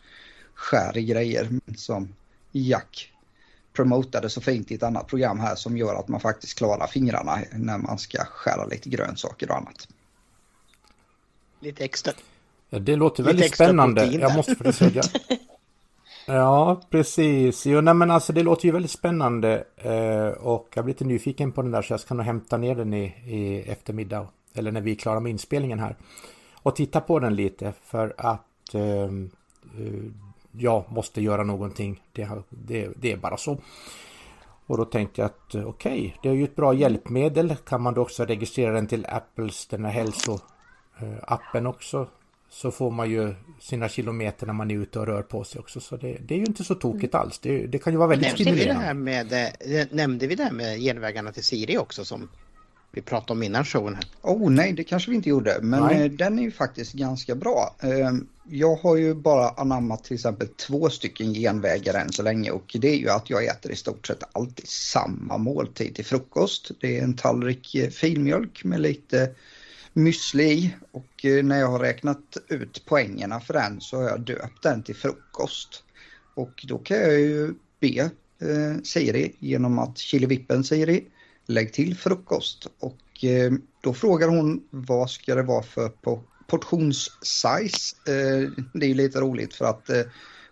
[0.53, 2.13] skär i grejer som
[2.51, 3.11] Jack
[3.73, 7.39] promotade så fint i ett annat program här som gör att man faktiskt klarar fingrarna
[7.51, 9.87] när man ska skära lite grönsaker och annat.
[11.59, 12.13] Lite extra.
[12.69, 14.05] Ja, det låter väldigt spännande.
[14.05, 15.03] Jag måste säga.
[16.27, 17.65] Ja, precis.
[17.65, 21.51] Jo, nej, men alltså det låter ju väldigt spännande eh, och jag blir lite nyfiken
[21.51, 24.81] på den där så jag ska nog hämta ner den i, i eftermiddag eller när
[24.81, 25.95] vi är klara med inspelningen här
[26.53, 29.31] och titta på den lite för att ehm,
[29.77, 30.03] eh,
[30.51, 32.01] jag måste göra någonting.
[32.11, 33.57] Det, det, det, är bara så.
[34.67, 37.55] Och då tänkte jag att eh, okej, okay, det är ju ett bra hjälpmedel.
[37.55, 42.07] Kan man då också registrera den till Apples den här hälsoappen eh, också
[42.55, 45.79] så får man ju sina kilometer när man är ute och rör på sig också.
[45.79, 47.21] Så det, det är ju inte så tokigt mm.
[47.21, 47.39] alls.
[47.39, 48.73] Det, det, kan ju vara väldigt nämnde stimulerande.
[48.73, 52.29] Vi det här med, eh, nämnde vi det här med genvägarna till Siri också som
[52.91, 53.95] vi pratade om innan showen?
[53.95, 54.05] Här?
[54.21, 55.59] Oh nej, det kanske vi inte gjorde.
[55.61, 56.05] Men nej.
[56.05, 57.75] Eh, den är ju faktiskt ganska bra.
[57.79, 62.75] Ehm, jag har ju bara anammat till exempel två stycken genvägar än så länge och
[62.79, 66.71] det är ju att jag äter i stort sett alltid samma måltid till frukost.
[66.79, 69.29] Det är en tallrik eh, filmjölk med lite
[69.95, 74.63] müsli och eh, när jag har räknat ut poängerna för den så har jag döpt
[74.63, 75.83] den till frukost.
[76.35, 77.99] Och då kan jag ju be
[78.39, 81.07] eh, Siri genom att killevippen Siri
[81.45, 85.91] lägg till frukost och eh, då frågar hon vad ska det vara för
[86.47, 87.95] portionssize.
[88.07, 90.01] Eh, det är lite roligt för att eh,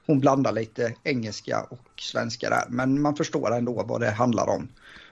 [0.05, 4.67] hon blandar lite engelska och svenska där men man förstår ändå vad det handlar om.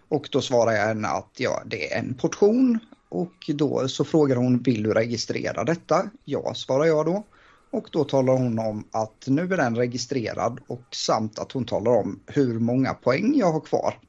[0.08, 2.80] Och då svarar jag henne att ja, det är en portion
[3.12, 6.10] och då så frågar hon vill du registrera detta?
[6.26, 7.26] Ja, svarar jag då.
[7.72, 11.92] Och då talar hon om att nu är den registrerad och samt att hon talar
[11.92, 14.00] om hur många poäng jag har kvar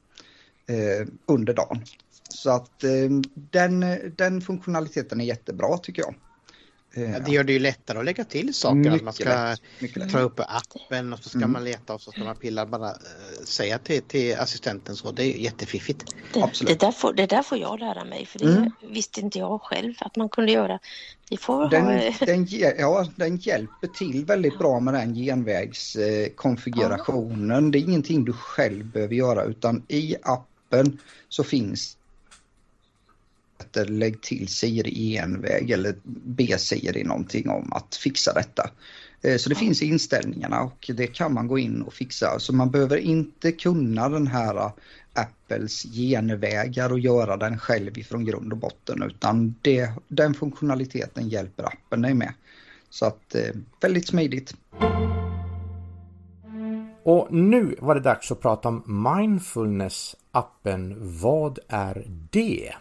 [0.67, 1.81] eh, under dagen.
[2.29, 3.85] Så att eh, den,
[4.15, 6.15] den funktionaliteten är jättebra tycker jag.
[6.95, 8.75] Ja, det gör det ju lättare att lägga till saker.
[8.75, 11.51] Mycket att man ska lätt, ta upp appen och så ska mm.
[11.51, 12.95] man leta och så ska man pilla bara äh,
[13.45, 15.11] säga till, till assistenten så.
[15.11, 16.15] Det är jättefiffigt.
[16.33, 16.79] Det, Absolut.
[16.79, 18.71] Det, där får, det där får jag lära mig för det mm.
[18.89, 20.79] visste inte jag själv att man kunde göra.
[21.29, 22.11] Vi får den, ha...
[22.19, 22.47] den,
[22.79, 27.65] ja, den hjälper till väldigt bra med den genvägskonfigurationen.
[27.65, 27.71] Ja.
[27.71, 31.97] Det är ingenting du själv behöver göra utan i appen så finns
[33.63, 38.69] heter lägg till Siri i en väg eller be Siri någonting om att fixa detta.
[39.21, 42.39] Eh, så det finns i inställningarna och det kan man gå in och fixa.
[42.39, 44.71] Så man behöver inte kunna den här eh,
[45.13, 51.63] Apples genvägar och göra den själv ifrån grund och botten utan det, den funktionaliteten hjälper
[51.63, 52.33] appen dig med.
[52.89, 54.55] Så att eh, väldigt smidigt.
[57.03, 60.95] Och nu var det dags att prata om Mindfulness-appen.
[60.99, 62.73] Vad är det?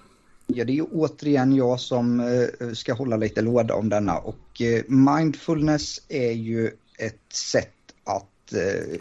[0.46, 4.83] Ja, det är återigen jag som eh, ska hålla lite låda om denna och eh,
[4.87, 6.66] mindfulness är ju
[6.98, 7.68] ett sätt
[8.05, 8.98] att eh,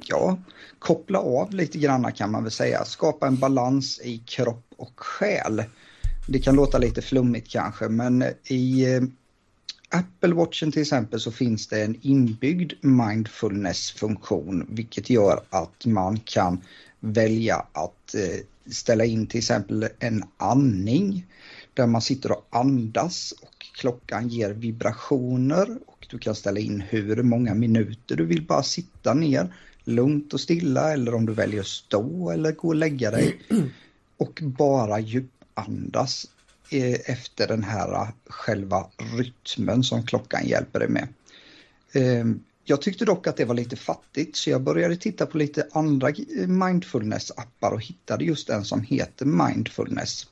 [0.06, 0.38] ja,
[0.78, 2.84] koppla av lite granna kan man väl säga.
[2.84, 5.64] Skapa en balans i kropp och själ.
[6.28, 8.86] Det kan låta lite flummigt kanske men i
[9.88, 16.60] Apple Watchen till exempel så finns det en inbyggd mindfulness-funktion vilket gör att man kan
[17.00, 18.14] välja att
[18.70, 21.26] ställa in till exempel en andning
[21.74, 27.22] där man sitter och andas och klockan ger vibrationer och du kan ställa in hur
[27.22, 31.66] många minuter du vill bara sitta ner lugnt och stilla eller om du väljer att
[31.66, 33.40] stå eller gå och lägga dig
[34.16, 36.26] och bara djupandas
[36.70, 38.86] eh, efter den här själva
[39.18, 41.08] rytmen som klockan hjälper dig med.
[42.66, 46.08] Jag tyckte dock att det var lite fattigt så jag började titta på lite andra
[46.46, 50.26] mindfulness-appar och hittade just en som heter Mindfulness.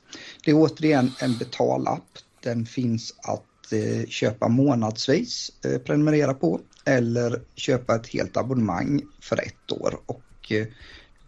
[0.45, 2.19] Det är återigen en betalapp.
[2.43, 9.39] Den finns att eh, köpa månadsvis, eh, prenumerera på eller köpa ett helt abonnemang för
[9.39, 10.67] ett år och eh,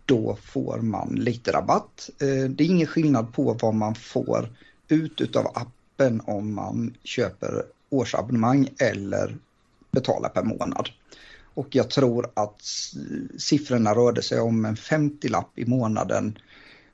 [0.06, 2.10] då får man lite rabatt.
[2.22, 4.50] Eh, det är ingen skillnad på vad man får
[4.88, 9.38] ut av appen om man köper årsabonnemang eller
[9.96, 10.90] betala per månad.
[11.54, 12.62] Och jag tror att
[13.38, 16.38] siffrorna rörde sig om en 50-lapp i månaden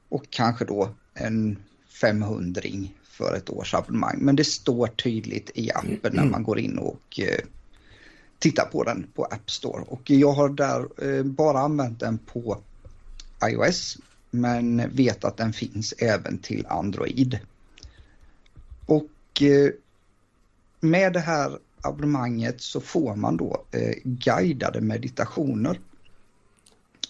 [0.10, 1.58] och kanske då en
[2.02, 2.62] 500
[3.04, 4.18] för ett årsabonnemang.
[4.20, 7.40] Men det står tydligt i appen när man går in och eh,
[8.40, 9.84] tittar på den på App Store.
[9.88, 12.58] Och jag har där eh, bara använt den på
[13.50, 13.98] iOS
[14.32, 17.40] men vet att den finns även till Android.
[18.86, 19.72] Och eh,
[20.80, 25.80] med det här abonnemanget så får man då eh, guidade meditationer.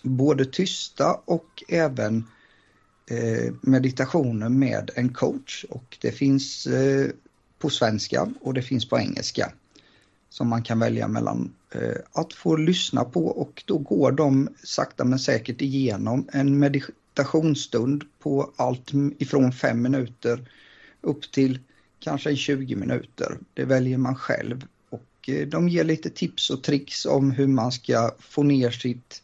[0.02, 2.28] Både tysta och även
[3.10, 7.10] eh, meditationer med en coach och det finns eh,
[7.60, 9.52] på svenska och det finns på engelska
[10.30, 15.06] som man kan välja mellan eh, att få lyssna på och då går de sakta
[15.06, 20.50] men säkert igenom en meditationsstund på allt ifrån fem minuter
[21.02, 21.60] upp till
[22.02, 23.38] kanske 20 minuter.
[23.54, 27.72] Det väljer man själv och eh, de ger lite tips och tricks om hur man
[27.72, 29.24] ska få ner sitt,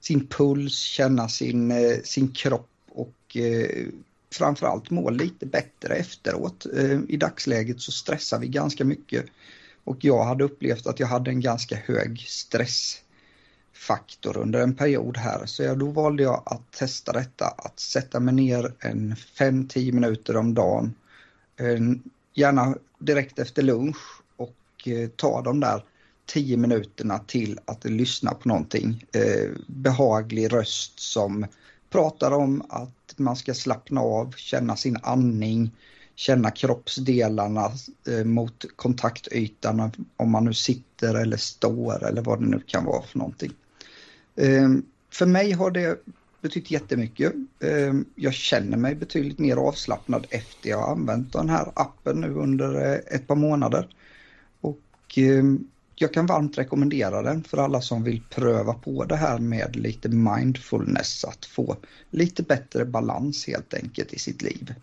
[0.00, 3.86] sin puls, känna sin, eh, sin kropp och eh,
[4.32, 6.66] framförallt må lite bättre efteråt.
[7.08, 9.24] I dagsläget så stressar vi ganska mycket
[9.84, 15.46] och jag hade upplevt att jag hade en ganska hög stressfaktor under en period här
[15.46, 20.36] så jag, då valde jag att testa detta, att sätta mig ner en 5-10 minuter
[20.36, 20.94] om dagen
[21.60, 21.80] Eh,
[22.34, 25.84] gärna direkt efter lunch och eh, ta de där
[26.26, 29.04] tio minuterna till att lyssna på någonting.
[29.12, 31.46] Eh, behaglig röst som
[31.90, 35.70] pratar om att man ska slappna av, känna sin andning,
[36.14, 37.70] känna kroppsdelarna
[38.24, 43.18] mot kontaktytan om man nu sitter eller står eller vad det nu kan vara för
[43.18, 43.52] någonting.
[45.12, 45.98] För mig har det
[46.40, 47.32] betytt jättemycket.
[47.60, 52.74] Ehm, jag känner mig betydligt mer avslappnad efter jag använt den här appen nu under
[52.74, 53.88] eh, ett par månader.
[54.60, 54.80] Och
[55.16, 59.76] ehm, jag kan varmt rekommendera den för alla som vill pröva på det här med
[59.76, 61.76] lite mindfulness, att få
[62.10, 64.74] lite bättre balans helt enkelt i sitt liv.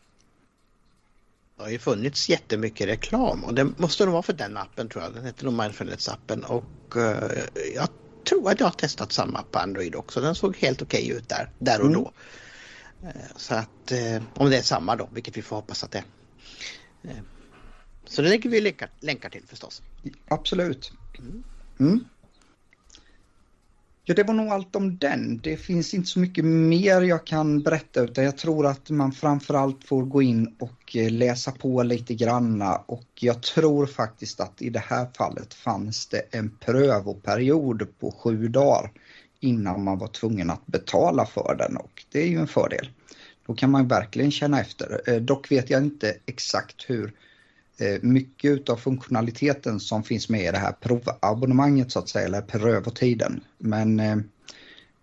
[1.57, 5.03] Det har ju funnits jättemycket reklam och det måste nog vara för den appen tror
[5.03, 5.13] jag.
[5.13, 7.43] Den heter nog Mindfulness-appen och eh,
[7.75, 7.87] jag
[8.27, 10.21] tror att jag har testat samma på Android också.
[10.21, 12.03] Den såg helt okej okay ut där, där och mm.
[12.03, 12.11] då.
[13.03, 16.03] Eh, så att eh, om det är samma då, vilket vi får hoppas att det
[17.01, 17.09] är.
[17.09, 17.17] Eh,
[18.05, 19.81] så det lägger vi länkar, länkar till förstås.
[20.27, 20.91] Absolut.
[21.79, 22.05] Mm.
[24.09, 25.37] Ja, det var nog allt om den.
[25.37, 29.83] Det finns inte så mycket mer jag kan berätta utan jag tror att man framförallt
[29.83, 34.69] får gå in och eh, läsa på lite granna och jag tror faktiskt att i
[34.69, 38.91] det här fallet fanns det en prövoperiod på sju dagar
[39.39, 42.89] innan man var tvungen att betala för den och det är ju en fördel.
[43.47, 45.01] Då kan man verkligen känna efter.
[45.07, 47.13] Eh, dock vet jag inte exakt hur
[48.01, 53.41] mycket av funktionaliteten som finns med i det här provabonnemanget så att säga, eller prövotiden.
[53.57, 54.17] Men eh,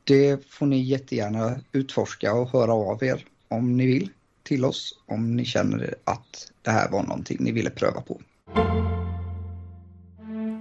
[0.05, 4.11] det får ni jättegärna utforska och höra av er om ni vill
[4.43, 8.21] till oss om ni känner att det här var någonting ni ville pröva på.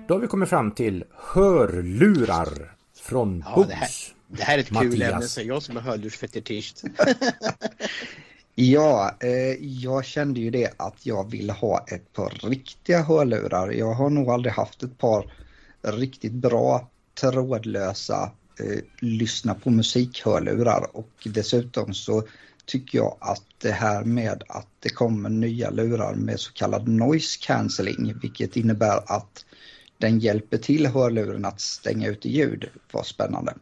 [0.08, 3.66] Då har vi kommit fram till hörlurar från ja.
[3.68, 3.90] Det här,
[4.28, 4.94] det här är ett Mattias.
[4.94, 6.84] kul ämne, säger jag som är hörlursfetischist.
[8.56, 13.72] Ja, eh, jag kände ju det att jag vill ha ett par riktiga hörlurar.
[13.72, 15.34] Jag har nog aldrig haft ett par
[15.82, 16.90] riktigt bra
[17.22, 22.24] trådlösa eh, lyssna på musik-hörlurar och dessutom så
[22.66, 27.40] tycker jag att det här med att det kommer nya lurar med så kallad noise
[27.42, 29.46] cancelling, vilket innebär att
[29.98, 33.54] den hjälper till hörluren att stänga ut ljud, var spännande.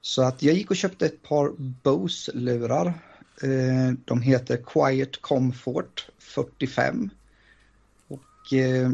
[0.00, 2.94] Så att jag gick och köpte ett par Bose-lurar.
[3.42, 7.10] Eh, de heter Quiet Comfort 45.
[8.08, 8.90] Och eh,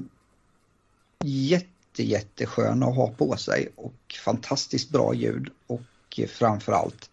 [1.25, 7.11] jätte, jättesköna att ha på sig och fantastiskt bra ljud och framförallt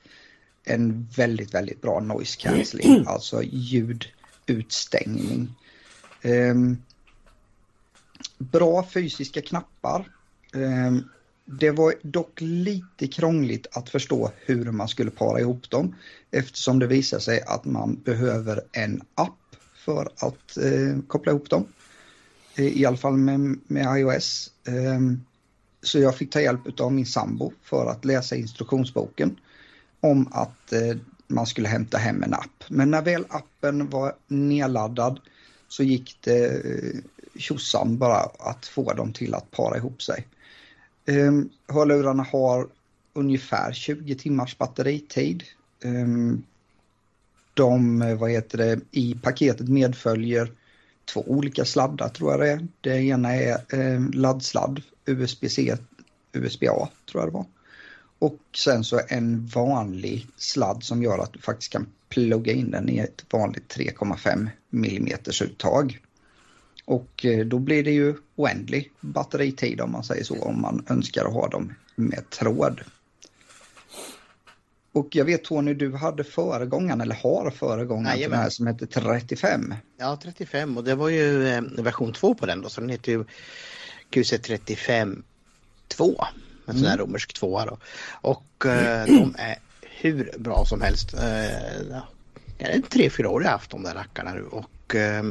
[0.63, 5.55] en väldigt, väldigt bra noise cancelling, alltså ljudutstängning.
[6.23, 6.83] Um,
[8.37, 10.11] bra fysiska knappar.
[10.53, 11.09] Um,
[11.59, 15.95] det var dock lite krångligt att förstå hur man skulle para ihop dem
[16.31, 21.65] eftersom det visar sig att man behöver en app för att eh, koppla ihop dem.
[22.55, 24.51] Eh, I alla fall med, med iOS.
[24.67, 25.25] Um,
[25.81, 29.39] så jag fick ta hjälp av min sambo för att läsa instruktionsboken
[29.99, 32.63] om att eh, man skulle hämta hem en app.
[32.67, 35.19] Men när väl appen var nedladdad
[35.67, 36.99] så gick det eh,
[37.35, 40.27] tjosan bara att få dem till att para ihop sig.
[41.11, 42.67] Um, hörlurarna har
[43.13, 45.43] ungefär 20 timmars batteritid.
[45.83, 46.43] Um,
[47.53, 50.51] de, eh, vad heter det, i paketet medföljer
[51.13, 52.67] två olika sladdar tror jag det är.
[52.81, 55.77] Det ena är eh, laddsladd, USB-C,
[56.33, 57.45] USB-A tror jag det var.
[58.19, 62.89] Och sen så en vanlig sladd som gör att du faktiskt kan plugga in den
[62.89, 65.07] i ett vanligt 3,5 mm
[65.41, 65.99] uttag.
[66.85, 71.25] Och eh, då blir det ju oändlig batteritid om man säger så, om man önskar
[71.25, 72.81] ha dem med tråd.
[74.93, 78.85] Och jag vet Tony, du hade föregångaren, eller har föregångaren till den här som heter
[78.85, 79.73] 35.
[79.97, 83.11] Ja, 35 och det var ju eh, version 2 på den då, så den heter
[83.11, 83.25] ju
[84.11, 85.23] QC35
[85.87, 86.25] 2.
[86.65, 87.07] En sån här mm.
[87.07, 87.77] romersk tvåa då.
[88.11, 91.13] Och eh, de är hur bra som helst.
[91.13, 91.19] Eh,
[92.57, 94.65] det är tre, fyra år jag haft de där rackarna nu och
[94.95, 95.23] eh,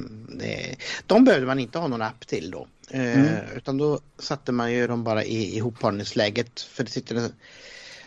[1.07, 2.67] de behövde man inte ha någon app till då.
[2.91, 3.57] Eh, mm.
[3.57, 7.33] Utan då satte man ju dem bara i ihopparningsläget för det sitter en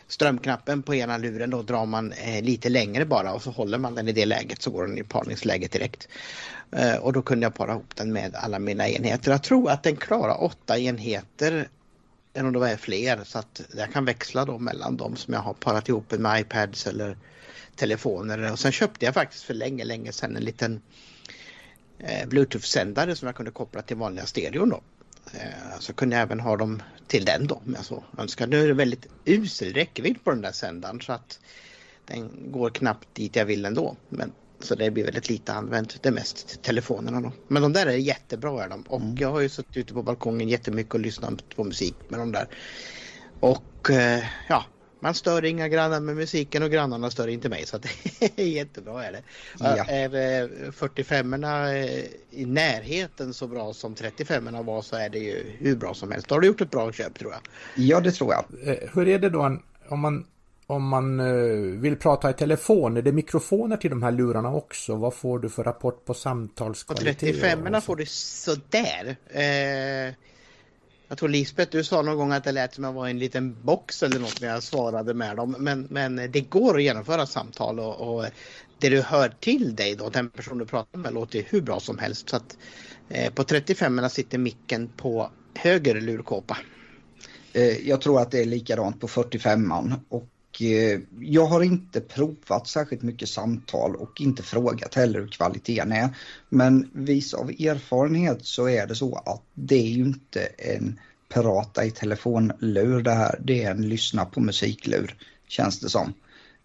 [0.07, 3.95] strömknappen på ena luren då drar man eh, lite längre bara och så håller man
[3.95, 6.07] den i det läget så går den i parningsläget direkt.
[6.71, 9.31] Eh, och då kunde jag para ihop den med alla mina enheter.
[9.31, 11.67] Jag tror att den klarar åtta enheter
[12.33, 15.41] än om det var fler så att jag kan växla då mellan dem som jag
[15.41, 17.17] har parat ihop med iPads eller
[17.75, 18.51] telefoner.
[18.51, 20.81] Och sen köpte jag faktiskt för länge, länge sedan en liten
[22.27, 24.81] Bluetooth-sändare som jag kunde koppla till vanliga stereon då.
[25.33, 28.47] Eh, så kunde jag även ha dem till den då om jag så önskar.
[28.47, 31.39] Nu är det väldigt usel räckvidd på den där sändaren så att
[32.05, 33.95] den går knappt dit jag vill ändå.
[34.09, 36.03] Men så det blir väldigt lite använt.
[36.03, 37.31] Det är mest telefonerna då.
[37.47, 38.81] Men de där är jättebra är de.
[38.81, 39.15] Och mm.
[39.19, 42.47] jag har ju suttit ute på balkongen jättemycket och lyssnat på musik med de där.
[43.39, 44.65] Och eh, ja,
[45.03, 47.77] man stör inga grannar med musiken och grannarna stör inte mig så
[48.19, 49.23] det är jättebra är det.
[49.59, 49.85] Ja.
[49.87, 55.19] Är 45 erna eh, i närheten så bra som 35 erna var så är det
[55.19, 56.27] ju hur bra som helst.
[56.27, 57.41] Då har du gjort ett bra köp tror jag.
[57.75, 58.45] Ja det tror jag.
[58.67, 59.57] Eh, hur är det då
[59.89, 60.25] om man
[60.67, 64.95] om man vill prata i telefon, är det mikrofoner till de här lurarna också?
[64.95, 67.19] Vad får du för rapport på samtalskvalitet?
[67.19, 69.15] På 35 erna får du sådär.
[69.29, 70.13] Eh,
[71.13, 73.11] jag tror Lisbeth, du sa någon gång att det lät som att jag var i
[73.11, 75.55] en liten box eller något när jag svarade med dem.
[75.59, 78.25] Men, men det går att genomföra samtal och, och
[78.79, 81.97] det du hör till dig då, den person du pratar med låter hur bra som
[81.97, 82.29] helst.
[82.29, 82.57] Så att,
[83.09, 86.57] eh, på 35 sitter micken på höger lurkåpa.
[87.53, 90.27] Eh, jag tror att det är likadant på 45an och
[90.61, 96.09] Eh, jag har inte provat särskilt mycket samtal och inte frågat heller hur kvaliteten är.
[96.49, 101.85] Men vis av erfarenhet så är det så att det är ju inte en prata
[101.85, 103.39] i telefonlur det här.
[103.43, 106.13] Det är en lyssna på musiklur känns det som.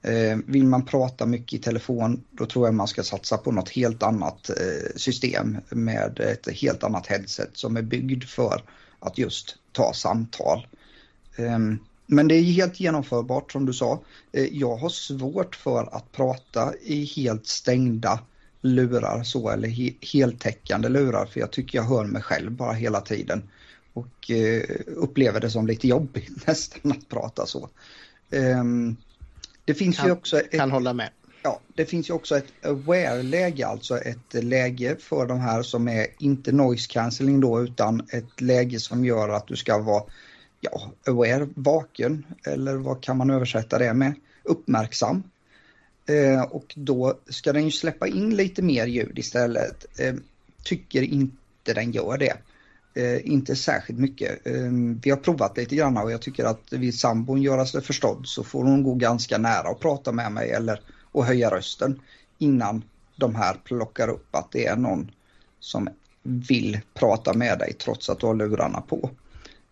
[0.02, 3.68] Eh, vill man prata mycket i telefon då tror jag man ska satsa på något
[3.68, 8.62] helt annat eh, system med ett helt annat headset som är byggd för
[9.00, 10.66] att just ta samtal.
[11.36, 11.78] Ehm,
[12.10, 14.02] men det är helt genomförbart som du sa.
[14.32, 18.20] Eh, jag har svårt för att prata i helt stängda
[18.60, 23.00] lurar så eller he heltäckande lurar för jag tycker jag hör mig själv bara hela
[23.00, 23.42] tiden
[23.92, 27.68] och eh, upplever det som lite jobbigt nästan att prata så.
[28.30, 28.96] Um,
[29.64, 30.40] det finns kan, ju också...
[30.40, 31.10] Ett, kan hålla med.
[31.42, 36.06] Ja, det finns ju också ett aware-läge, alltså ett läge för de här som är
[36.18, 40.02] inte noise cancelling då utan ett läge som gör att du ska vara
[40.60, 44.14] ja, aware, vaken eller vad kan man översätta det med?
[44.42, 45.22] Uppmärksam.
[46.06, 50.00] Eh, och då ska den ju släppa in lite mer ljud istället.
[50.00, 50.14] Eh,
[50.64, 52.36] tycker inte den gör det.
[52.94, 54.46] Eh, inte särskilt mycket.
[54.46, 54.70] Eh,
[55.02, 58.44] vi har provat lite grann och jag tycker att vill sambon göra sig förstådd så
[58.44, 60.80] får hon gå ganska nära och prata med mig eller
[61.12, 62.00] och höja rösten
[62.38, 62.82] innan
[63.16, 65.10] de här plockar upp att det är någon
[65.60, 65.88] som
[66.22, 69.10] vill prata med dig trots att du har lurarna på.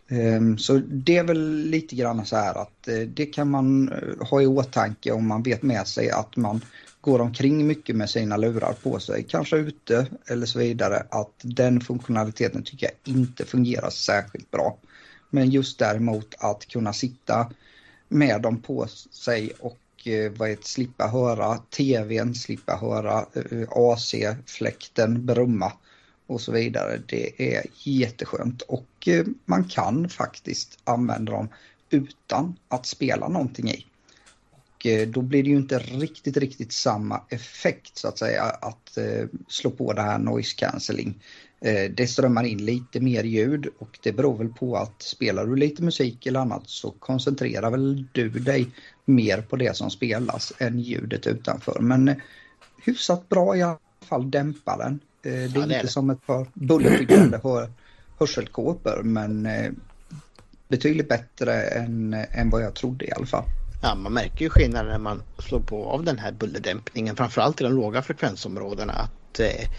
[0.09, 4.27] Ehm, så det är väl lite grann så här att eh, det kan man eh,
[4.27, 6.61] ha i åtanke om man vet med sig att man
[7.01, 11.81] går omkring mycket med sina lurar på sig, kanske ute eller så vidare, att den
[11.81, 14.77] funktionaliteten tycker jag inte fungerar särskilt bra.
[15.29, 17.51] Men just däremot att kunna sitta
[18.09, 23.25] med dem på sig och eh, vad heter, slippa höra tvn, slippa höra
[23.69, 25.71] AC-fläkten brumma
[26.27, 27.01] och så vidare.
[27.07, 31.49] Det är jätteskönt och eh, man kan faktiskt använda dem
[31.89, 33.85] utan att spela någonting i.
[34.51, 38.97] Och eh, då blir det ju inte riktigt, riktigt samma effekt så att säga att
[38.97, 41.23] eh, slå på det här noise cancelling.
[41.89, 45.83] Det strömmar in lite mer ljud och det beror väl på att spelar du lite
[45.83, 48.67] musik eller annat så koncentrerar väl du dig
[49.05, 51.79] mer på det som spelas än ljudet utanför.
[51.79, 52.21] Men
[52.83, 55.87] hyfsat bra i alla fall dämpa den det är ja, inte det.
[55.87, 57.39] som ett par bullerbyggande
[58.19, 59.71] hörselkåpor men eh,
[60.67, 63.45] betydligt bättre än, än vad jag trodde i alla fall.
[63.81, 67.63] Ja, man märker ju skillnaden när man slår på av den här bullerdämpningen, framförallt i
[67.63, 69.69] de låga frekvensområdena, att eh,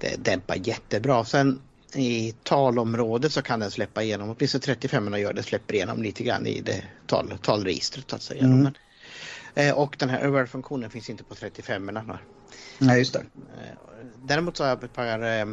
[0.00, 1.24] det dämpar jättebra.
[1.24, 1.60] Sen
[1.94, 6.46] i talområdet så kan den släppa igenom, åtminstone 35 gör det, släpper igenom lite grann
[6.46, 8.12] i det tal, talregistret.
[8.12, 8.62] Alltså, mm.
[8.62, 8.74] Men,
[9.54, 12.18] eh, och den här överfunktionen finns inte på 35 erna
[12.78, 13.18] Nej, just det.
[13.18, 13.76] Eh,
[14.24, 15.46] däremot så har jag ett par eh,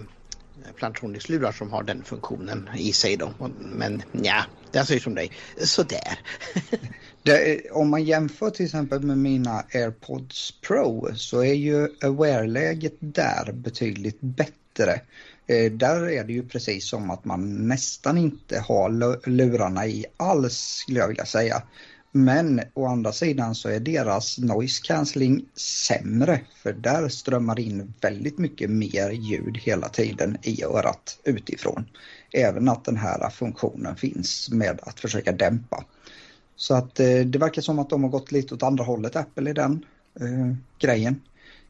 [0.75, 3.33] Plantronics-lurar som har den funktionen i sig då.
[3.59, 5.31] Men ja, det är alltså som dig.
[5.57, 6.19] Sådär.
[7.23, 13.51] det, om man jämför till exempel med mina AirPods Pro så är ju aware-läget där
[13.53, 15.01] betydligt bättre.
[15.47, 20.57] Eh, där är det ju precis som att man nästan inte har lurarna i alls
[20.57, 21.63] skulle jag vilja säga.
[22.11, 28.37] Men å andra sidan så är deras noise cancelling sämre för där strömmar in väldigt
[28.37, 31.85] mycket mer ljud hela tiden i örat utifrån.
[32.33, 35.85] Även att den här funktionen finns med att försöka dämpa.
[36.55, 39.49] Så att eh, det verkar som att de har gått lite åt andra hållet, Apple,
[39.49, 39.85] i den
[40.19, 41.21] eh, grejen.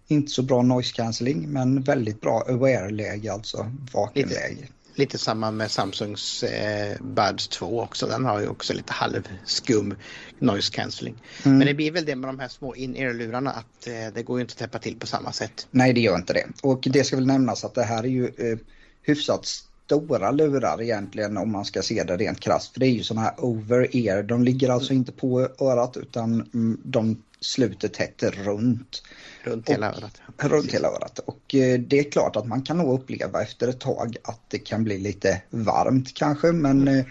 [0.07, 4.55] Inte så bra noise cancelling men väldigt bra aware-läge, alltså vakenläge.
[4.61, 4.73] Lite
[5.09, 8.07] samma med Samsungs eh, Buds 2 också.
[8.07, 9.95] Den har ju också lite halvskum
[10.39, 11.15] noise cancelling.
[11.45, 11.57] Mm.
[11.57, 14.41] Men det blir väl det med de här små in-ear-lurarna att eh, det går ju
[14.41, 15.67] inte att täppa till på samma sätt.
[15.71, 16.45] Nej, det gör inte det.
[16.63, 18.57] Och det ska väl nämnas att det här är ju eh,
[19.01, 22.73] hyfsat stora lurar egentligen om man ska se det rent krasst.
[22.73, 24.23] För det är ju sådana här over-ear.
[24.23, 29.03] De ligger alltså inte på örat utan mm, de sluter tätt runt.
[29.43, 30.21] Runt hela örat.
[30.37, 31.19] Runt hela örat.
[31.19, 34.59] Och eh, det är klart att man kan nog uppleva efter ett tag att det
[34.59, 36.51] kan bli lite varmt kanske.
[36.51, 37.05] Men mm.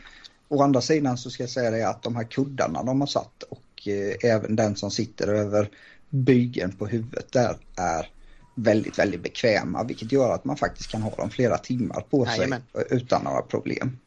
[0.49, 3.43] å andra sidan så ska jag säga det att de här kuddarna de har satt
[3.43, 5.71] och eh, även den som sitter över
[6.11, 8.11] bygeln på huvudet där är
[8.55, 12.37] väldigt, väldigt bekväma vilket gör att man faktiskt kan ha dem flera timmar på sig
[12.37, 12.63] Jajamän.
[12.91, 13.99] utan några problem.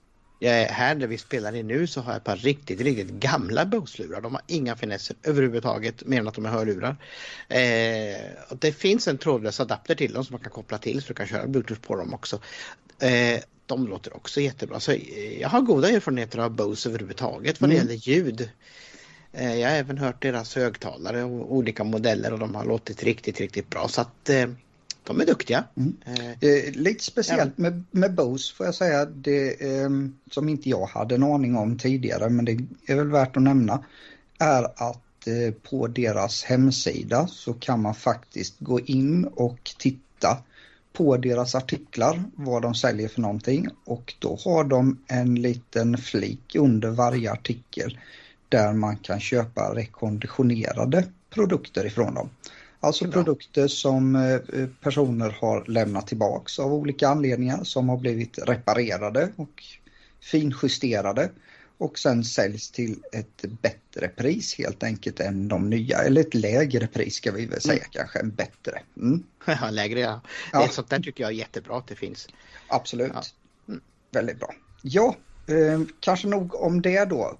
[0.49, 4.21] Här där vi spelar in nu så har jag ett par riktigt, riktigt gamla Bose-lurar.
[4.21, 6.95] De har inga finesser överhuvudtaget mer än att de är hörlurar.
[7.49, 11.07] Eh, och det finns en trådlös adapter till dem som man kan koppla till så
[11.07, 12.39] du kan köra Bluetooth på dem också.
[12.99, 14.79] Eh, de låter också jättebra.
[14.79, 17.87] Så eh, jag har goda erfarenheter av Bose överhuvudtaget vad det mm.
[17.87, 18.49] gäller ljud.
[19.33, 23.39] Eh, jag har även hört deras högtalare och olika modeller och de har låtit riktigt,
[23.39, 23.87] riktigt bra.
[23.87, 24.47] Så att eh,
[25.03, 25.63] de är duktiga.
[25.75, 25.95] Mm.
[26.39, 27.61] Eh, lite speciellt ja.
[27.61, 29.89] med, med Bose får jag säga, det eh,
[30.31, 33.83] som inte jag hade en aning om tidigare men det är väl värt att nämna,
[34.39, 40.37] är att eh, på deras hemsida så kan man faktiskt gå in och titta
[40.93, 46.55] på deras artiklar, vad de säljer för någonting och då har de en liten flik
[46.55, 47.99] under varje artikel
[48.49, 52.29] där man kan köpa rekonditionerade produkter ifrån dem.
[52.83, 59.29] Alltså produkter som eh, personer har lämnat tillbaks av olika anledningar som har blivit reparerade
[59.35, 59.63] och
[60.21, 61.29] finjusterade
[61.77, 66.87] och sen säljs till ett bättre pris helt enkelt än de nya, eller ett lägre
[66.87, 67.89] pris ska vi väl säga mm.
[67.91, 68.81] kanske, en bättre.
[68.97, 69.23] Mm.
[69.45, 70.21] Ja, lägre ja.
[70.51, 70.67] Det ja.
[70.67, 72.27] sånt där tycker jag är jättebra att det finns.
[72.67, 73.11] Absolut.
[73.13, 73.23] Ja.
[73.67, 73.81] Mm.
[74.11, 74.53] Väldigt bra.
[74.81, 75.15] Ja,
[75.47, 77.37] eh, kanske nog om det då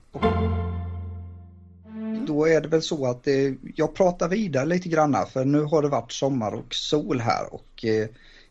[2.24, 2.36] Mm.
[2.36, 5.82] då är det väl så att eh, jag pratar vidare lite granna för nu har
[5.82, 8.08] det varit sommar och sol här och eh,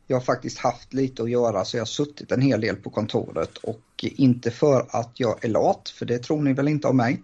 [0.07, 2.91] jag har faktiskt haft lite att göra så jag har suttit en hel del på
[2.91, 6.97] kontoret och inte för att jag är lat, för det tror ni väl inte om
[6.97, 7.23] mig.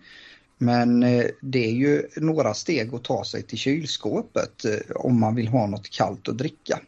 [0.59, 5.35] Men eh, det är ju några steg att ta sig till kylskåpet eh, om man
[5.35, 6.81] vill ha något kallt att dricka.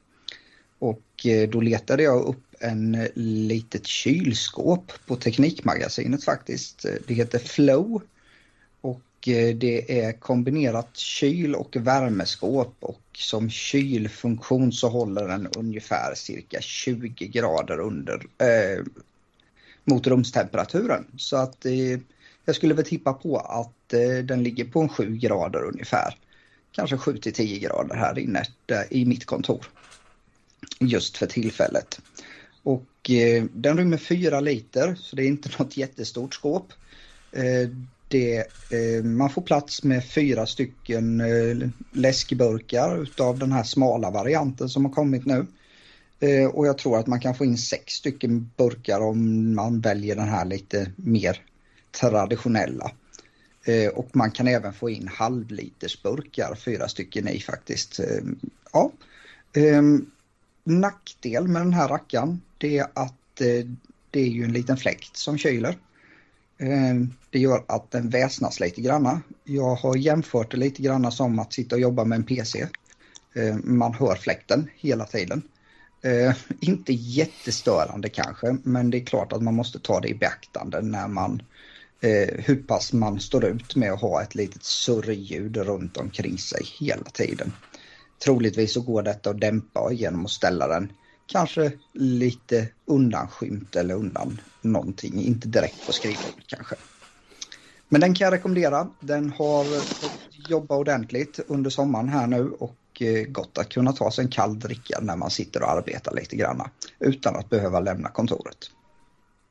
[0.79, 6.87] Och eh, då letade jag upp en eh, litet kylskåp på Teknikmagasinet faktiskt.
[7.07, 8.03] Det heter Flow
[9.29, 16.61] Eh, det är kombinerat kyl och värmeskåp och som kylfunktion så håller den ungefär cirka
[16.61, 18.85] 20 grader under eh,
[19.85, 21.07] mot rumstemperaturen.
[21.17, 21.99] Så att eh,
[22.45, 26.17] jag skulle väl tippa på att eh, den ligger på en 7 grader ungefär.
[26.73, 29.67] Kanske 7 till 10 grader här inne där, i mitt kontor.
[30.81, 32.01] Just för tillfället.
[32.63, 36.73] Och eh, den rymmer 4 liter så det är inte något jättestort skåp.
[37.33, 37.69] Eh,
[38.11, 38.39] det,
[38.71, 44.85] eh, man får plats med fyra stycken eh, läskburkar utav den här smala varianten som
[44.85, 45.47] har kommit nu.
[46.21, 50.17] Eh, och jag tror att man kan få in sex stycken burkar om man väljer
[50.17, 51.43] den här lite mer
[52.01, 52.91] traditionella.
[53.65, 58.01] Eh, och man kan även få in halvlitersburkar, fyra stycken i faktiskt.
[58.01, 58.25] Eh,
[58.73, 58.93] ja.
[59.53, 59.83] Eh,
[60.65, 63.67] nackdel med den här rackaren det är att eh,
[64.11, 65.79] det är ju en liten fläkt som kyler.
[66.59, 66.95] Eh,
[67.31, 69.21] det gör att den väsnas lite granna.
[69.45, 72.67] Jag har jämfört det lite granna som att sitta och jobba med en PC.
[73.35, 75.43] Eh, man hör fläkten hela tiden.
[76.03, 80.83] Eh, inte jättestörande kanske, men det är klart att man måste ta det i beaktande
[80.83, 81.43] när man
[82.01, 86.63] eh, hur pass man står ut med att ha ett litet surrljud runt omkring sig
[86.81, 87.53] hela tiden.
[88.25, 90.93] Troligtvis så går detta att dämpa genom att ställa den
[91.27, 96.77] kanske lite undanskymt eller undan någonting, inte direkt på skrivbordet kanske.
[97.93, 98.89] Men den kan jag rekommendera.
[99.01, 104.11] Den har fått jobba ordentligt under sommaren här nu och Eh, gott att kunna ta
[104.11, 108.09] sig en kall dricka när man sitter och arbetar lite granna utan att behöva lämna
[108.09, 108.57] kontoret.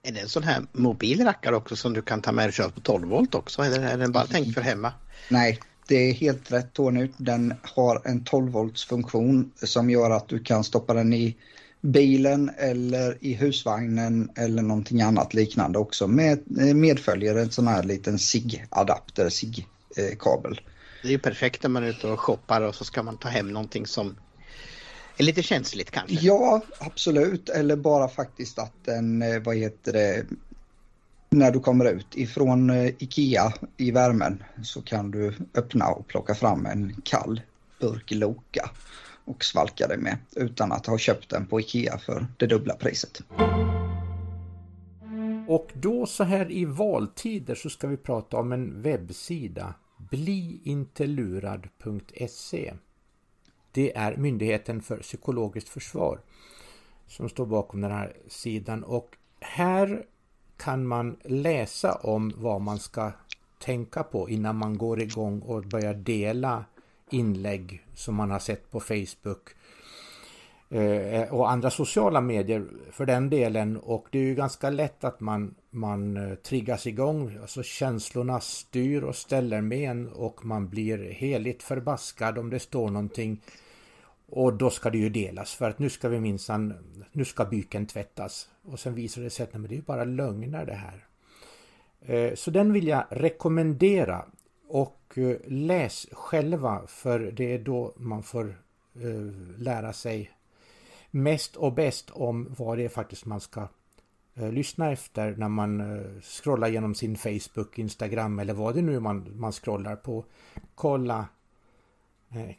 [0.04, 2.70] Är det en sån här mobil rackare också som du kan ta med och köra
[2.70, 4.94] på 12 volt också eller är den bara tänkt för hemma?
[5.30, 7.10] Nej, det är helt rätt Tony.
[7.18, 11.36] Den har en 12 volts funktion som gör att du kan stoppa den i
[11.82, 16.08] bilen eller i husvagnen eller någonting annat liknande också.
[16.08, 16.40] Med,
[16.76, 20.62] medföljer en sån här liten SIG-adapter, SIG-kabel.
[21.02, 23.30] Det är ju perfekt när man är ute och shoppar och så ska man ta
[23.30, 24.16] hem någonting som
[25.18, 26.16] är lite känsligt kanske.
[26.16, 27.50] Ja, absolut.
[27.50, 30.26] Eller bara faktiskt att den, eh, vad heter det,
[31.30, 36.36] när du kommer ut ifrån eh, Ikea i värmen så kan du öppna och plocka
[36.36, 37.42] fram en kall
[37.80, 38.70] burk Loka
[39.30, 43.22] och svalkade med utan att ha köpt den på Ikea för det dubbla priset.
[45.48, 52.74] Och då så här i valtider så ska vi prata om en webbsida bliintelurad.se.
[53.72, 56.22] Det är Myndigheten för psykologiskt försvar
[57.08, 60.06] som står bakom den här sidan och här
[60.58, 63.12] kan man läsa om vad man ska
[63.60, 66.66] tänka på innan man går igång och börjar dela
[67.14, 69.50] inlägg som man har sett på Facebook
[70.70, 73.78] eh, och andra sociala medier för den delen.
[73.78, 79.04] Och det är ju ganska lätt att man, man eh, triggas igång, alltså känslorna styr
[79.04, 83.42] och ställer med en och man blir heligt förbaskad om det står någonting.
[84.32, 86.74] Och då ska det ju delas för att nu ska vi minsann,
[87.12, 88.50] nu ska byken tvättas.
[88.64, 91.06] Och sen visar det sig att nej, men det är bara lögner det här.
[92.02, 94.26] Eh, så den vill jag rekommendera
[94.70, 98.56] och eh, läs själva för det är då man får
[98.96, 100.32] eh, lära sig
[101.12, 103.68] mest och bäst om vad det är faktiskt man ska
[104.36, 105.82] eh, lyssna efter när man
[106.22, 110.26] scrollar genom sin Facebook, Instagram eller vad det nu man, man scrollar på.
[110.76, 111.28] Kolla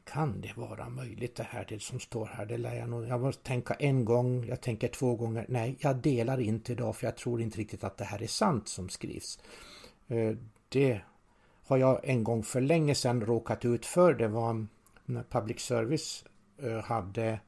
[0.04, 2.46] kan det vara möjligt det här det som står här?
[2.46, 3.06] Det lär jag nog.
[3.06, 5.46] Jag måste tänka en gång, jag tänker två gånger.
[5.48, 8.68] Nej, jag delar inte idag för jag tror inte riktigt att det här är sant
[8.68, 9.38] som skrivs.
[10.68, 11.00] Det
[11.70, 14.14] vad jag en gång för länge sedan råkat ut för.
[14.14, 14.66] Det var
[15.04, 16.24] när public service
[16.62, 17.40] eh, hade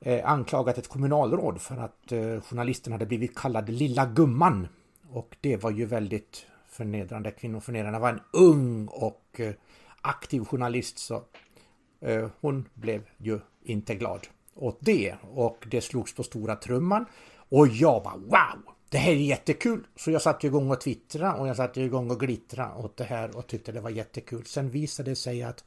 [0.00, 4.68] eh, anklagat ett kommunalråd för att eh, journalisten hade blivit kallad Lilla Gumman.
[5.10, 7.98] Och det var ju väldigt förnedrande, kvinnoförnedrande.
[7.98, 9.40] Det var en ung och
[10.00, 11.22] aktiv journalist så
[12.40, 14.20] hon blev ju inte glad
[14.54, 15.14] åt det.
[15.22, 17.06] Och det slogs på stora trumman.
[17.34, 18.74] Och jag bara wow!
[18.92, 19.86] Det här är jättekul!
[19.96, 23.36] Så jag satte igång och twittra och jag satte igång och glittra åt det här
[23.36, 24.44] och tyckte det var jättekul.
[24.46, 25.64] Sen visade det sig att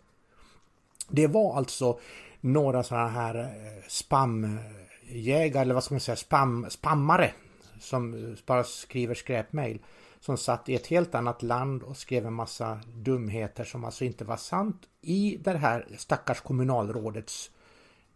[1.10, 2.00] det var alltså
[2.42, 7.32] några sådana här eh, spamjägare eller vad ska man säga, spam, spammare
[7.80, 9.80] som bara skriver skräpmail
[10.20, 14.26] som satt i ett helt annat land och skrev en massa dumheter som alltså inte
[14.26, 17.52] var sant i det här stackars kommunalrådets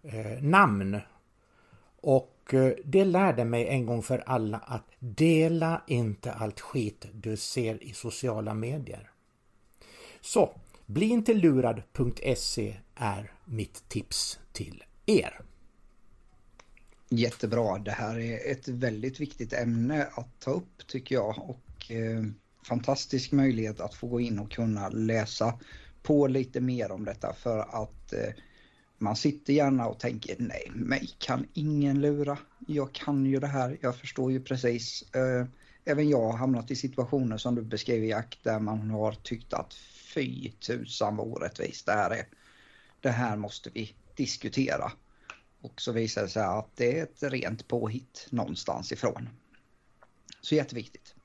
[0.03, 0.99] eh, namn.
[2.01, 7.37] Och eh, det lärde mig en gång för alla att dela inte allt skit du
[7.37, 9.11] ser i sociala medier.
[10.21, 15.41] Så, bli inte lurad.se är mitt tips till er.
[17.09, 17.77] Jättebra.
[17.77, 21.49] Det här är ett väldigt viktigt ämne att ta upp tycker jag.
[21.49, 22.23] Och eh,
[22.63, 25.59] fantastisk möjlighet att få gå in och kunna läsa
[26.03, 28.33] på lite mer om detta för att eh,
[28.99, 32.37] man sitter gärna och tänker nej, mig kan ingen lura.
[32.67, 35.15] Jag kan ju det här, jag förstår ju precis.
[35.15, 35.45] Eh,
[35.85, 39.73] även jag har hamnat i situationer som du beskrev Jack där man har tyckt att
[40.13, 42.27] fy tusan vad orättvist det här är.
[42.99, 44.91] Det här måste vi diskutera.
[45.61, 49.29] Och så visar det sig att det är ett rent påhitt någonstans ifrån.
[50.41, 51.15] Så jätteviktigt.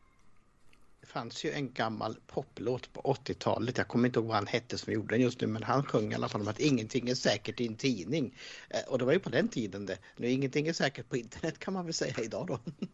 [1.14, 4.92] Fanns ju en gammal poplåt på 80-talet, jag kommer inte ihåg vad han hette som
[4.92, 7.60] gjorde den just nu, men han sjöng i alla fall om att ingenting är säkert
[7.60, 8.36] i en tidning.
[8.70, 9.98] Eh, och det var ju på den tiden det.
[10.16, 12.58] Nu ingenting är säkert på internet kan man väl säga idag då.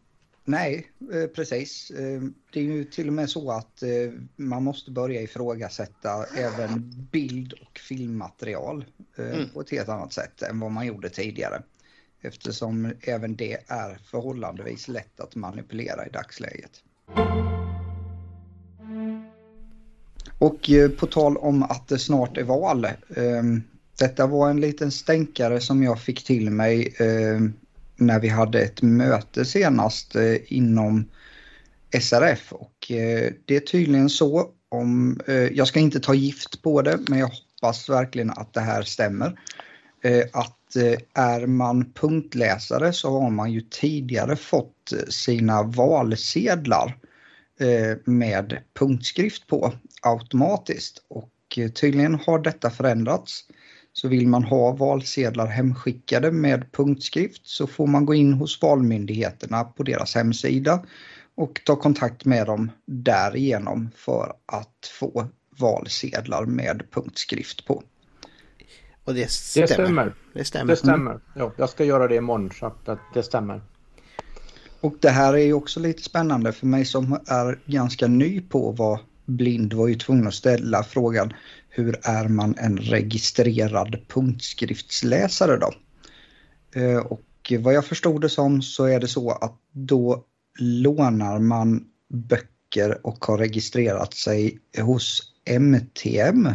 [0.43, 1.91] Nej, eh, precis.
[1.91, 3.83] Eh, det är ju till och med så att
[4.35, 8.85] man måste börja ifrågasätta även bild och filmmaterial
[9.17, 9.49] mm.
[9.49, 11.63] på ett helt annat sätt än vad man gjorde tidigare.
[12.21, 16.83] Eftersom även det är förhållandevis lätt att manipulera i dagsläget.
[20.41, 22.87] Och eh, på tal om att det snart är val.
[23.15, 23.63] Ehm,
[23.99, 27.53] detta var en liten stänkare som jag fick till mig ehm,
[27.95, 31.05] när vi hade ett möte senast eh, inom
[32.01, 32.53] SRF.
[32.53, 36.99] Och eh, det är tydligen så om, eh, jag ska inte ta gift på det,
[37.07, 37.31] men jag
[37.61, 39.39] hoppas verkligen att det här stämmer.
[40.03, 40.57] Eh, att
[41.13, 46.97] är man punktläsare så har man ju tidigare fått sina valsedlar
[48.03, 53.45] med punktskrift på automatiskt och eh, tydligen har detta förändrats.
[53.93, 59.63] Så vill man ha valsedlar hemskickade med punktskrift så får man gå in hos Valmyndigheterna
[59.63, 60.85] på deras hemsida
[61.35, 65.27] och ta kontakt med dem därigenom för att få
[65.59, 67.83] valsedlar med punktskrift på.
[69.03, 69.67] Och det stämmer?
[69.67, 70.13] Det stämmer.
[70.33, 70.67] Det stämmer.
[70.67, 71.11] Det stämmer.
[71.11, 71.21] Mm.
[71.35, 73.61] Ja, jag ska göra det imorgon så att det stämmer.
[74.81, 78.71] Och det här är ju också lite spännande för mig som är ganska ny på
[78.71, 81.33] vad blind var ju tvungen att ställa frågan
[81.69, 85.73] hur är man en registrerad punktskriftsläsare då?
[86.79, 90.25] Eh, och vad jag förstod det som så är det så att då
[90.59, 96.49] lånar man böcker och har registrerat sig hos MTM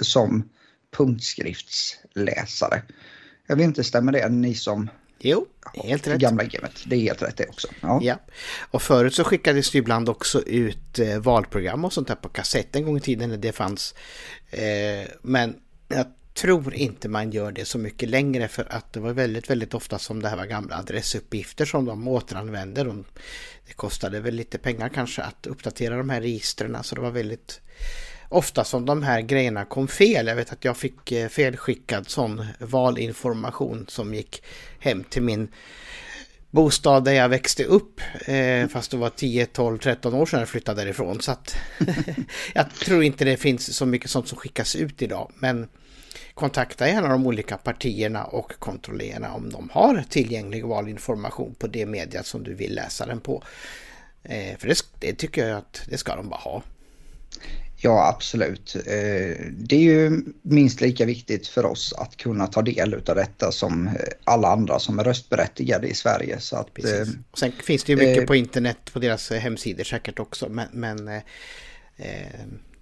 [0.00, 0.48] som
[0.96, 2.82] punktskriftsläsare.
[3.46, 4.88] Jag vet inte, stämmer det ni som
[5.20, 6.20] Jo, helt rätt.
[6.20, 6.72] Gamla gamet.
[6.86, 7.68] Det är helt rätt det också.
[7.80, 8.00] Ja.
[8.02, 8.18] ja.
[8.70, 12.76] Och förut så skickades det ibland också ut eh, valprogram och sånt där på kassett
[12.76, 13.94] en gång i tiden när det fanns.
[14.50, 15.56] Eh, men
[15.88, 19.74] jag tror inte man gör det så mycket längre för att det var väldigt, väldigt
[19.74, 22.88] ofta som det här var gamla adressuppgifter som de återanvänder.
[22.88, 22.94] Och
[23.66, 27.60] det kostade väl lite pengar kanske att uppdatera de här registren så det var väldigt
[28.28, 30.26] ofta som de här grejerna kom fel.
[30.26, 34.42] Jag vet att jag fick eh, felskickad sån valinformation som gick
[34.78, 35.48] hem till min
[36.50, 38.00] bostad där jag växte upp.
[38.26, 41.20] Eh, fast det var 10, 12, 13 år sedan jag flyttade därifrån.
[41.20, 41.56] Så att
[42.54, 45.32] jag tror inte det finns så mycket sånt som skickas ut idag.
[45.34, 45.68] Men
[46.34, 52.26] kontakta gärna de olika partierna och kontrollera om de har tillgänglig valinformation på det mediet
[52.26, 53.42] som du vill läsa den på.
[54.22, 56.62] Eh, för det, det tycker jag att det ska de bara ha.
[57.80, 58.76] Ja, absolut.
[58.76, 63.52] Eh, det är ju minst lika viktigt för oss att kunna ta del av detta
[63.52, 63.90] som
[64.24, 66.40] alla andra som är röstberättigade i Sverige.
[66.40, 67.08] Så att, Precis.
[67.08, 70.48] Eh, Och sen finns det ju mycket eh, på internet på deras hemsidor säkert också.
[70.48, 71.22] Men, men eh,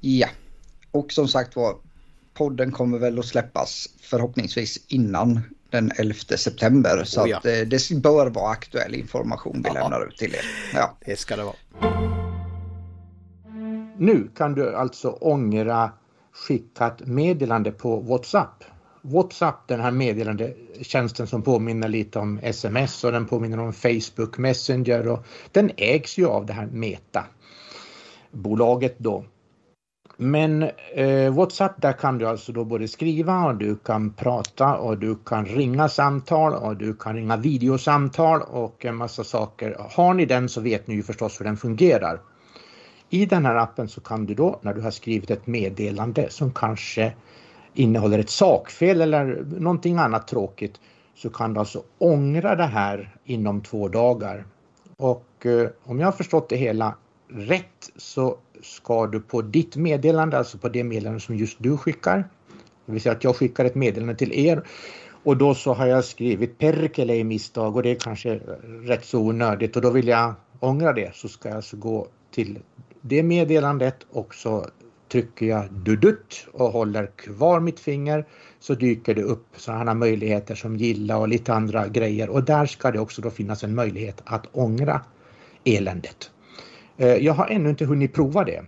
[0.00, 0.28] Ja,
[0.90, 1.76] och som sagt var,
[2.34, 5.40] podden kommer väl att släppas förhoppningsvis innan
[5.70, 7.04] den 11 september.
[7.04, 7.36] Så oh, ja.
[7.36, 9.74] att eh, det bör vara aktuell information vi ja.
[9.74, 10.44] lämnar ut till er.
[10.74, 12.21] Ja, det ska det vara.
[13.98, 15.90] Nu kan du alltså ångra
[16.32, 18.64] skickat meddelande på WhatsApp.
[19.02, 25.08] WhatsApp, den här meddelandetjänsten som påminner lite om sms och den påminner om Facebook Messenger
[25.08, 27.24] och den ägs ju av det här Meta
[28.30, 29.24] bolaget då.
[30.16, 30.62] Men
[30.94, 35.16] eh, WhatsApp där kan du alltså då både skriva och du kan prata och du
[35.16, 39.76] kan ringa samtal och du kan ringa videosamtal och en massa saker.
[39.90, 42.20] Har ni den så vet ni ju förstås hur den fungerar.
[43.14, 46.52] I den här appen så kan du då när du har skrivit ett meddelande som
[46.52, 47.12] kanske
[47.74, 50.80] innehåller ett sakfel eller någonting annat tråkigt
[51.14, 54.44] så kan du alltså ångra det här inom två dagar.
[54.96, 56.94] Och eh, om jag har förstått det hela
[57.28, 62.28] rätt så ska du på ditt meddelande, alltså på det meddelande som just du skickar,
[62.86, 64.62] det vill säga att jag skickar ett meddelande till er
[65.22, 68.40] och då så har jag skrivit Perkele i misstag och det är kanske
[68.82, 72.58] rätt så onödigt och då vill jag ångra det så ska jag alltså gå till
[73.02, 74.66] det meddelandet och så
[75.12, 78.26] trycker jag dudutt och håller kvar mitt finger
[78.60, 82.90] så dyker det upp sådana möjligheter som gilla och lite andra grejer och där ska
[82.90, 85.00] det också då finnas en möjlighet att ångra
[85.64, 86.30] eländet.
[86.96, 88.64] Eh, jag har ännu inte hunnit prova det.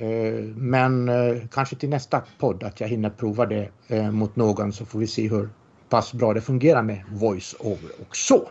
[0.00, 3.70] Eh, men eh, kanske till nästa podd att jag hinner prova det
[4.12, 5.48] mot någon så får vi se hur
[5.88, 8.48] pass bra det fungerar med voice-over och så.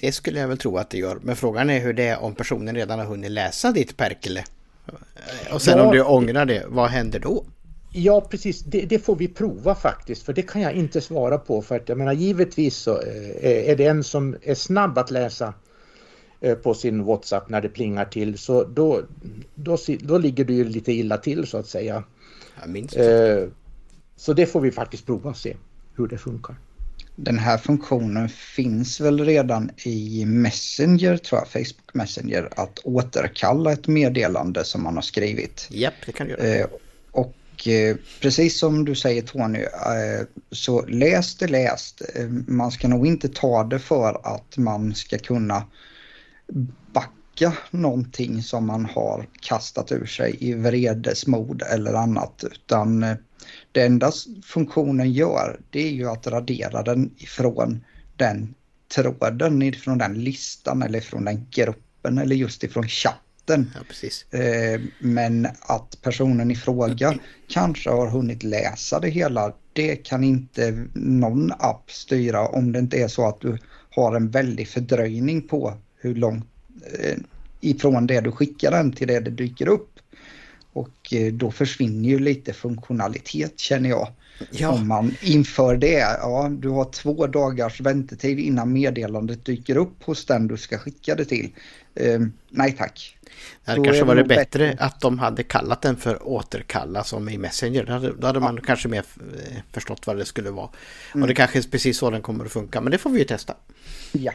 [0.00, 1.18] Det skulle jag väl tro att det gör.
[1.22, 4.44] Men frågan är hur det är om personen redan har hunnit läsa ditt Perkele.
[5.52, 7.44] Och sen ja, om du ångrar det, vad händer då?
[7.92, 11.62] Ja precis, det, det, får vi prova faktiskt för det kan jag inte svara på
[11.62, 13.02] för att jag menar givetvis så
[13.42, 15.54] är det en som är snabb att läsa
[16.40, 19.02] Eh, på sin WhatsApp när det plingar till så då,
[19.54, 22.04] då, då ligger du ju lite illa till så att säga.
[22.96, 23.48] Eh,
[24.16, 25.56] så det får vi faktiskt prova och se
[25.94, 26.56] hur det funkar.
[27.22, 33.88] Den här funktionen finns väl redan i Messenger tror jag, Facebook Messenger, att återkalla ett
[33.88, 35.68] meddelande som man har skrivit.
[35.70, 36.54] Japp, det kan du göra.
[36.54, 36.66] Eh,
[37.10, 42.02] och eh, precis som du säger Tony, eh, så läs det läst.
[42.46, 45.64] Man ska nog inte ta det för att man ska kunna
[46.92, 53.16] backa någonting som man har kastat ur sig i vredesmod eller annat utan
[53.72, 54.12] det enda
[54.42, 57.84] funktionen gör det är ju att radera den ifrån
[58.16, 58.54] den
[58.94, 63.70] tråden, ifrån den listan eller ifrån den gruppen eller just ifrån chatten.
[63.74, 67.14] Ja, eh, men att personen i fråga
[67.48, 72.96] kanske har hunnit läsa det hela, det kan inte någon app styra om det inte
[72.96, 73.58] är så att du
[73.90, 76.46] har en väldig fördröjning på hur långt
[76.98, 77.16] eh,
[77.60, 79.99] ifrån det du skickar den till det det dyker upp.
[80.72, 84.08] Och eh, då försvinner ju lite funktionalitet känner jag.
[84.50, 84.68] Ja.
[84.68, 90.26] Om man inför det, ja du har två dagars väntetid innan meddelandet dyker upp hos
[90.26, 91.50] den du ska skicka det till.
[91.94, 93.16] Eh, nej tack.
[93.64, 97.38] Det hade kanske varit bättre, bättre att de hade kallat den för återkalla som i
[97.38, 97.84] Messenger.
[97.84, 98.44] Då hade, då hade ja.
[98.44, 100.68] man kanske mer eh, förstått vad det skulle vara.
[101.14, 101.22] Mm.
[101.22, 103.24] Och det kanske är precis så den kommer att funka, men det får vi ju
[103.24, 103.54] testa.
[104.12, 104.32] Ja.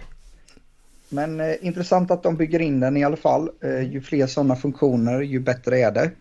[1.10, 3.50] Men eh, intressant att de bygger in den i alla fall.
[3.64, 6.12] Eh, ju fler sådana funktioner ju bättre är det.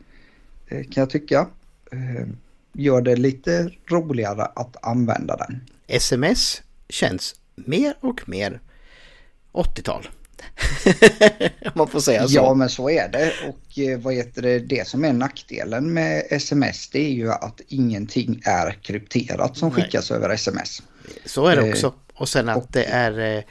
[0.69, 1.49] Eh, kan jag tycka.
[1.93, 2.27] Eh,
[2.73, 5.61] gör det lite roligare att använda den.
[5.87, 8.61] Sms känns mer och mer
[9.53, 10.09] 80-tal.
[11.75, 12.35] man får säga så.
[12.35, 16.27] Ja men så är det och eh, vad heter det, det som är nackdelen med
[16.31, 19.83] sms det är ju att ingenting är krypterat som Nej.
[19.83, 20.83] skickas över sms.
[21.25, 21.95] Så är det också.
[22.15, 23.45] Och sen att och, det är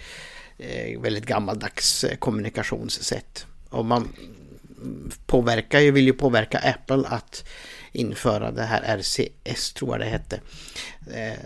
[1.01, 3.45] väldigt gammaldags kommunikationssätt.
[3.69, 4.07] Och man
[5.25, 7.49] påverkar ju, vill ju påverka Apple att
[7.91, 10.39] införa det här RCS tror jag det hette.
[11.13, 11.39] Eh,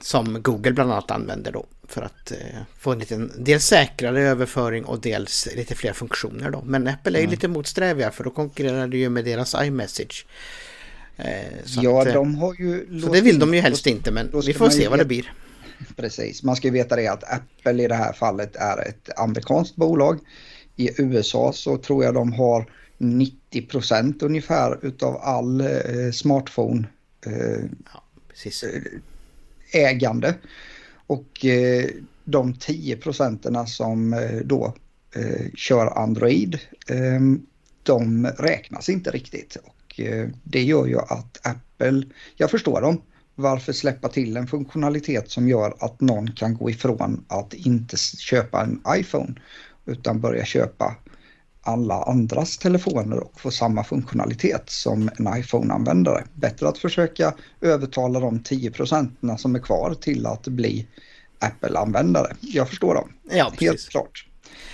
[0.00, 2.32] som Google bland annat använder då för att
[2.78, 6.62] få en liten, dels säkrare överföring och dels lite fler funktioner då.
[6.66, 7.30] Men Apple är ju mm.
[7.30, 10.26] lite motsträviga för då konkurrerar det ju med deras iMessage.
[11.64, 13.00] ja, att, de har ju...
[13.00, 15.32] Så det vill de ju helst inte men vi får se vad det blir.
[15.96, 19.76] Precis, man ska ju veta det att Apple i det här fallet är ett amerikanskt
[19.76, 20.20] bolag.
[20.76, 22.66] I USA så tror jag de har
[23.04, 26.88] 90 procent ungefär utav all eh, smartphone
[27.26, 28.02] eh, ja,
[29.72, 30.34] ägande.
[31.06, 31.86] Och eh,
[32.24, 34.74] de 10 procenten som eh, då
[35.16, 37.20] eh, kör Android, eh,
[37.82, 39.56] de räknas inte riktigt.
[39.56, 40.00] Och
[40.44, 42.02] det gör ju att Apple,
[42.36, 43.02] jag förstår dem,
[43.34, 48.62] varför släppa till en funktionalitet som gör att någon kan gå ifrån att inte köpa
[48.62, 49.34] en iPhone
[49.86, 50.96] utan börja köpa
[51.64, 56.24] alla andras telefoner och få samma funktionalitet som en iPhone-användare.
[56.34, 60.86] Bättre att försöka övertala de 10 procenten som är kvar till att bli
[61.38, 62.34] Apple-användare.
[62.40, 63.12] Jag förstår dem.
[63.30, 63.68] Ja, precis.
[63.68, 64.26] Helt klart.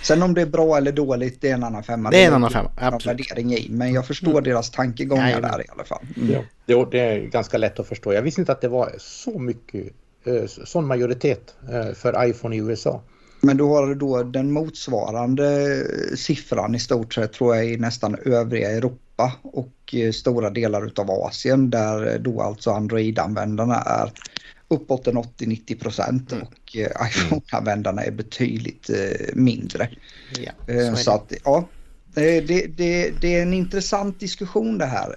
[0.03, 2.09] Sen om det är bra eller dåligt, det är en annan femma.
[2.09, 3.31] Det är en annan femma, absolut.
[3.31, 4.43] värdering i, men jag förstår mm.
[4.43, 6.05] deras tankegångar Nej, där i alla fall.
[6.17, 6.43] Mm.
[6.65, 8.13] Ja, det är ganska lätt att förstå.
[8.13, 9.87] Jag visste inte att det var så mycket,
[10.25, 13.01] eh, sån majoritet eh, för iPhone i USA.
[13.41, 15.77] Men då har du då den motsvarande
[16.15, 21.11] siffran i stort sett tror jag i nästan övriga Europa och eh, stora delar av
[21.11, 24.11] Asien där då alltså Android-användarna är
[24.67, 26.43] uppåt en 80-90 procent mm.
[26.43, 29.89] och eh, iPhone-användarna är betydligt eh, mindre.
[30.39, 30.51] Ja,
[30.89, 31.67] så, så att ja,
[32.13, 32.67] det, det,
[33.21, 35.15] det, är en intressant diskussion det här.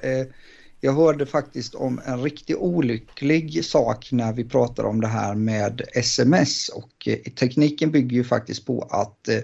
[0.85, 5.83] Jag hörde faktiskt om en riktigt olycklig sak när vi pratar om det här med
[5.95, 9.39] sms och eh, tekniken bygger ju faktiskt på att eh,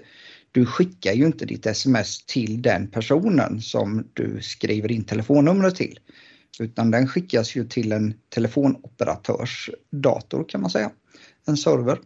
[0.51, 5.99] du skickar ju inte ditt sms till den personen som du skriver in telefonnumret till.
[6.59, 10.91] Utan den skickas ju till en telefonoperatörs dator kan man säga,
[11.47, 11.99] en server.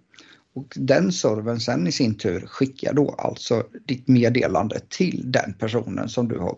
[0.54, 6.10] Och den servern sen i sin tur skickar då alltså ditt meddelande till den personen
[6.10, 6.56] som du har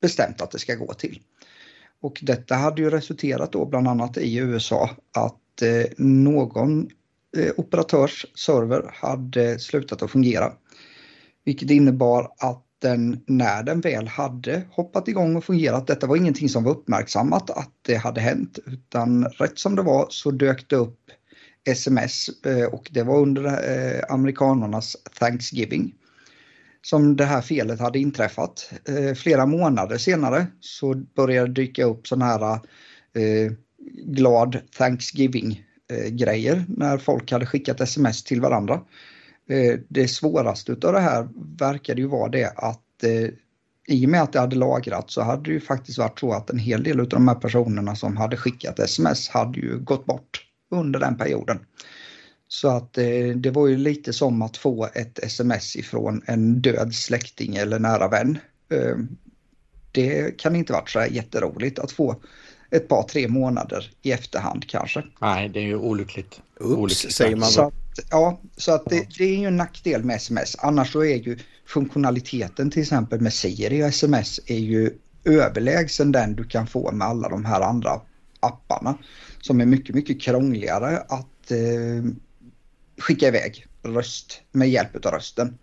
[0.00, 1.20] bestämt att det ska gå till.
[2.02, 6.90] Och detta hade ju resulterat då bland annat i USA att eh, någon
[7.36, 10.52] eh, operatörs server hade slutat att fungera.
[11.44, 16.48] Vilket innebar att den, när den väl hade hoppat igång och fungerat, detta var ingenting
[16.48, 20.76] som var uppmärksammat att det hade hänt, utan rätt som det var så dök det
[20.76, 20.98] upp
[21.64, 25.94] sms eh, och det var under amerikanernas Thanksgiving
[26.82, 28.70] som det här felet hade inträffat.
[28.88, 32.52] Eh, flera månader senare så började det dyka upp sådana här
[33.14, 33.52] eh,
[34.04, 38.80] glad Thanksgiving-grejer eh, när folk hade skickat sms till varandra.
[39.48, 41.28] Eh, det svåraste av det här
[41.58, 43.28] verkade ju vara det att eh,
[43.88, 46.50] i och med att det hade lagrats så hade det ju faktiskt varit så att
[46.50, 50.46] en hel del av de här personerna som hade skickat sms hade ju gått bort
[50.70, 51.58] under den perioden.
[52.52, 56.94] Så att eh, det var ju lite som att få ett sms ifrån en död
[56.94, 58.38] släkting eller nära vän.
[58.72, 58.96] Eh,
[59.92, 62.16] det kan inte varit så här jätteroligt att få
[62.70, 65.02] ett par, tre månader i efterhand kanske.
[65.20, 66.40] Nej, det är ju olyckligt.
[66.60, 67.14] Oops, olyckligt.
[67.14, 67.74] säger man så att,
[68.10, 70.56] Ja, så att det, det, är ju en nackdel med sms.
[70.58, 74.90] Annars så är ju funktionaliteten till exempel med Siri och sms är ju
[75.24, 78.00] överlägsen den du kan få med alla de här andra
[78.40, 78.98] apparna.
[79.40, 82.12] Som är mycket, mycket krångligare att eh,
[83.02, 85.58] skicka iväg röst med hjälp av rösten.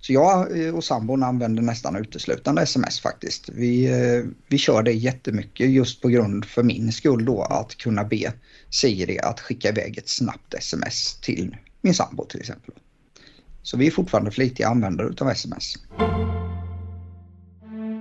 [0.00, 3.48] Så jag eh, och sambon använder nästan uteslutande sms faktiskt.
[3.48, 8.04] Vi, eh, vi kör det jättemycket just på grund för min skull då att kunna
[8.04, 8.32] be
[8.70, 12.74] Siri att skicka iväg ett snabbt sms till min sambo till exempel.
[13.62, 15.74] Så vi är fortfarande flitiga användare utav sms.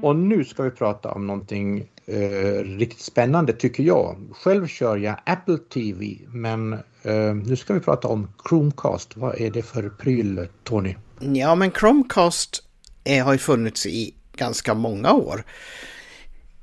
[0.01, 4.17] Och nu ska vi prata om någonting eh, riktigt spännande tycker jag.
[4.31, 6.73] Själv kör jag Apple TV men
[7.03, 9.17] eh, nu ska vi prata om Chromecast.
[9.17, 10.95] Vad är det för pryl Tony?
[11.19, 12.63] Ja men Chromecast
[13.03, 15.43] är, har ju funnits i ganska många år.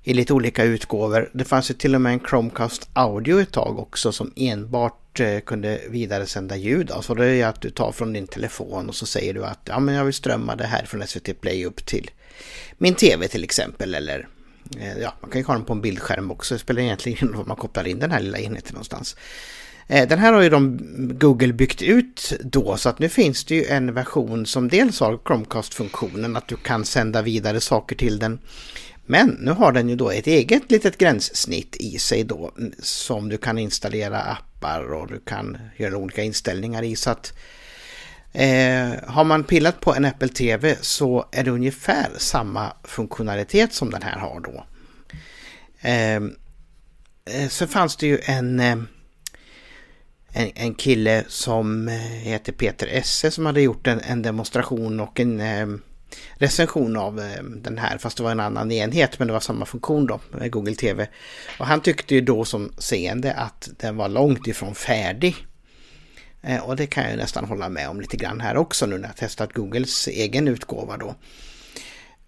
[0.05, 1.31] I lite olika utgåvor.
[1.33, 5.41] Det fanns ju till och med en Chromecast Audio ett tag också som enbart eh,
[5.41, 6.91] kunde vidaresända ljud.
[6.91, 9.81] Alltså det är att du tar från din telefon och så säger du att ja,
[9.81, 12.11] men jag vill strömma det här från SVT Play upp till
[12.79, 13.95] min TV till exempel.
[13.95, 14.29] Eller
[14.81, 16.55] eh, ja, man kan ju ha den på en bildskärm också.
[16.55, 19.17] Det spelar egentligen ingen roll var man kopplar in den här lilla enheten någonstans.
[19.87, 20.79] Eh, den här har ju de
[21.19, 25.19] Google byggt ut då så att nu finns det ju en version som dels har
[25.27, 28.39] Chromecast-funktionen att du kan sända vidare saker till den.
[29.07, 33.29] Men nu har den ju då ett eget litet gränssnitt i sig då mm, som
[33.29, 37.33] du kan installera appar och du kan göra olika inställningar i så att
[38.33, 43.91] Eh, har man pillat på en Apple TV så är det ungefär samma funktionalitet som
[43.91, 44.65] den här har då.
[45.81, 46.35] Ehm,
[47.25, 48.77] eh, så fanns det ju en, eh,
[50.33, 55.21] en, en, kille som eh, heter Peter Esse som hade gjort en, en demonstration och
[55.21, 55.67] en eh,
[56.35, 59.67] recension av eh, den här, fast det var en annan enhet, men det var samma
[59.67, 61.09] funktion då, med Google TV.
[61.59, 65.47] Och han tyckte ju då som seende att den var långt ifrån färdig
[66.43, 69.09] Eh, och det kan jag nästan hålla med om lite grann här också nu när
[69.09, 71.15] jag testat Googles egen utgåva då.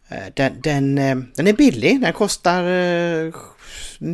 [0.09, 2.65] Eh, den, den, eh, den är billig, den kostar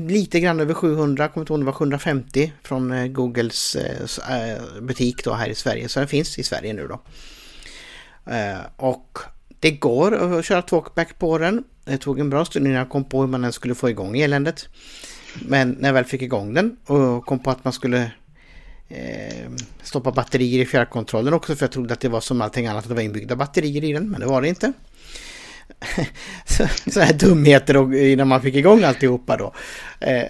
[0.08, 3.76] lite grann över 700, kommer inte ihåg det var 750 från Googles
[4.80, 5.88] butik då här i Sverige.
[5.88, 7.00] Så den finns i Sverige nu då.
[8.76, 9.18] Och
[9.60, 11.64] det går att köra talkback på den.
[11.84, 14.18] Det tog en bra stund innan jag kom på hur man ens skulle få igång
[14.18, 14.68] eländet.
[15.48, 18.10] Men när jag väl fick igång den och kom på att man skulle
[18.90, 19.50] eh,
[19.82, 22.88] stoppa batterier i fjärrkontrollen också för jag trodde att det var som allting annat att
[22.88, 24.72] det var inbyggda batterier i den men det var det inte.
[26.86, 29.54] Sådana här dumheter och, innan man fick igång alltihopa då.
[30.00, 30.24] Eh,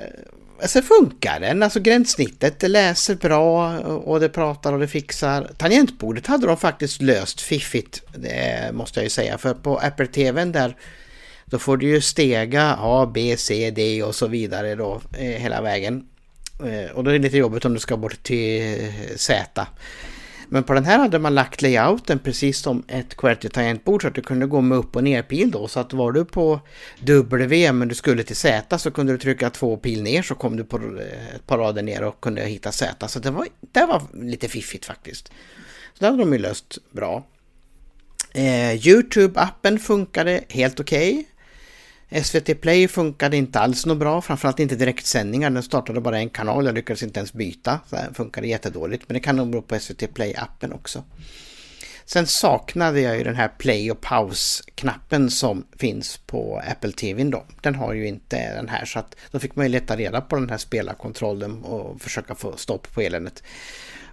[0.65, 5.51] Sen funkar den, alltså gränssnittet det läser bra och det pratar och det fixar.
[5.59, 9.39] Tangentbordet hade de faktiskt löst fiffigt, det måste jag ju säga.
[9.39, 10.77] För på Apple TVn där
[11.45, 15.63] då får du ju stega A, B, C, D och så vidare då eh, hela
[15.63, 16.07] vägen.
[16.67, 19.67] Eh, och då är det lite jobbigt om du ska bort till eh, Z.
[20.53, 24.23] Men på den här hade man lagt layouten precis som ett QWERTY-tangentbord så att du
[24.23, 25.69] kunde gå med upp och nerpil då.
[25.69, 26.61] Så att var du på
[27.01, 30.57] W men du skulle till Z så kunde du trycka två pil ner så kom
[30.57, 33.09] du på eh, ett par rader ner och kunde hitta Z.
[33.09, 35.29] Så det var, det var lite fiffigt faktiskt.
[35.95, 37.27] Så det hade de ju löst bra.
[38.35, 41.13] Eh, Youtube-appen funkade helt okej.
[41.13, 41.25] Okay.
[42.23, 45.51] SVT Play funkade inte alls något bra, framförallt inte direktsändningar.
[45.51, 47.81] Den startade bara en kanal, jag lyckades inte ens byta.
[47.91, 51.05] Det funkade jättedåligt, men det kan nog bero på SVT Play-appen också.
[52.05, 57.45] Sen saknade jag ju den här play och paus-knappen som finns på Apple TV då.
[57.61, 60.37] Den har ju inte den här så att då fick man ju leta reda på
[60.37, 63.43] den här spelarkontrollen och försöka få stopp på eländet.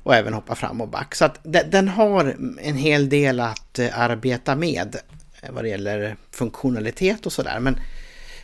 [0.03, 1.15] Och även hoppa fram och back.
[1.15, 4.97] Så att den har en hel del att eh, arbeta med
[5.41, 7.59] Eh, vad det gäller funktionalitet och sådär.
[7.59, 7.79] Men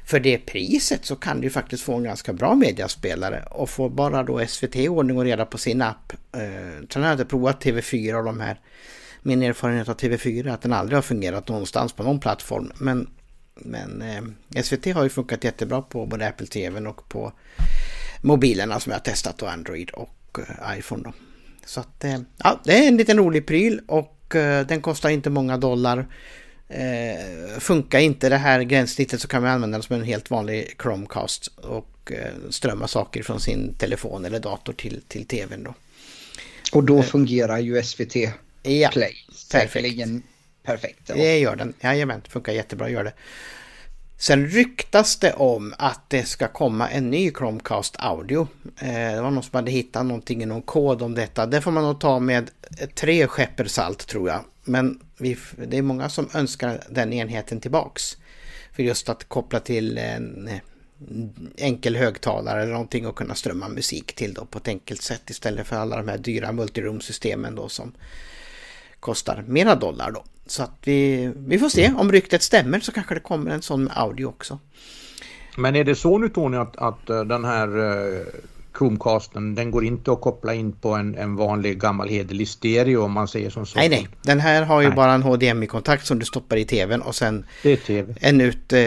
[0.06, 4.24] för det priset så kan du faktiskt få en ganska bra mediaspelare och få bara
[4.24, 6.14] då SVT ordning och reda på sin app.
[6.32, 8.60] Eh, sen har jag inte provat TV4 och de här.
[9.22, 12.72] Min erfarenhet av TV4 är att den aldrig har fungerat någonstans på någon plattform.
[12.78, 13.10] Men,
[13.56, 17.34] men eh, SVT har ju funkat jättebra på både Apple TV och på
[18.22, 21.04] mobilerna som jag har testat och Android och eh, iPhone.
[21.04, 21.14] Då.
[21.66, 25.30] Så att, eh, ja, det är en liten rolig pryl och eh, den kostar inte
[25.30, 26.08] många dollar.
[26.76, 30.76] Eh, funkar inte det här gränssnittet så kan man använda den som en helt vanlig
[30.82, 35.74] Chromecast och eh, strömma saker från sin telefon eller dator till, till tvn då.
[36.74, 38.16] Och då eh, fungerar ju SVT
[38.64, 40.24] ja, Play säkerligen
[40.64, 41.00] perfekt.
[41.06, 41.16] Ja.
[41.16, 43.14] Det gör den, jajamän, funkar jättebra, gör det.
[44.18, 48.48] Sen ryktas det om att det ska komma en ny Chromecast Audio.
[48.80, 51.46] Eh, det var någon som hade hittat någonting i någon kod om detta.
[51.46, 52.52] Det får man nog ta med
[52.96, 54.44] tre skepper salt tror jag.
[54.64, 55.38] Men vi,
[55.68, 58.18] det är många som önskar den enheten tillbaks.
[58.72, 60.50] För just att koppla till en
[61.58, 65.68] enkel högtalare eller någonting och kunna strömma musik till då på ett enkelt sätt istället
[65.68, 67.92] för alla de här dyra multiroom-systemen då som
[69.00, 70.24] kostar mera dollar då.
[70.46, 73.84] Så att vi, vi får se om ryktet stämmer så kanske det kommer en sån
[73.84, 74.60] med audio också.
[75.58, 78.26] Men är det så nu Tony att, att eh, den här eh,
[78.78, 83.12] Chromecasten den går inte att koppla in på en, en vanlig gammal hederlig stereo om
[83.12, 83.80] man säger som så?
[83.80, 84.08] Nej, nej.
[84.22, 84.96] Den här har ju nej.
[84.96, 88.16] bara en HDMI-kontakt som du stoppar i tvn och sen TV.
[88.20, 88.80] en ut, uh,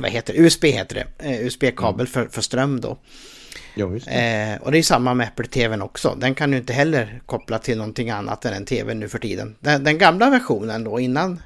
[0.00, 2.06] vad heter det, USB heter det, uh, USB-kabel mm.
[2.06, 2.98] för, för ström då.
[3.74, 4.52] Ja, det.
[4.52, 6.16] Eh, och det är samma med Apple TVn också.
[6.20, 9.56] Den kan du inte heller koppla till någonting annat än en TV nu för tiden.
[9.60, 11.42] Den, den gamla versionen då innan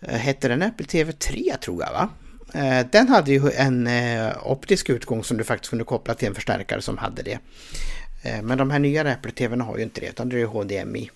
[0.00, 2.08] eh, hette den Apple TV 3 tror jag va?
[2.56, 6.34] Eh, den hade ju en eh, optisk utgång som du faktiskt kunde koppla till en
[6.34, 7.38] förstärkare som hade det.
[8.22, 11.10] Eh, men de här nya Apple TVn har ju inte det utan det är HDMI.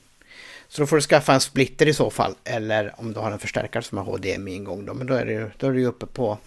[0.69, 2.35] Så då får du skaffa en splitter i så fall.
[2.45, 4.95] Eller om du har en förstärkare som har HDMI-ingång då.
[4.95, 6.39] Men då är du, då är du uppe på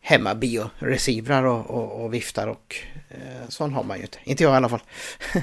[0.00, 2.76] hemmabio-receivrar och, och, och, viftar och
[3.08, 4.18] eh, sån har man ju inte.
[4.24, 4.82] Inte jag i alla fall.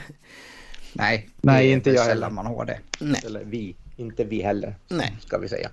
[0.94, 2.30] Nej, Nej inte jag heller.
[2.30, 2.80] man har det.
[3.00, 3.22] Nej.
[3.26, 4.76] Eller vi, inte vi heller.
[4.88, 5.18] Nej.
[5.22, 5.70] Ska vi säga.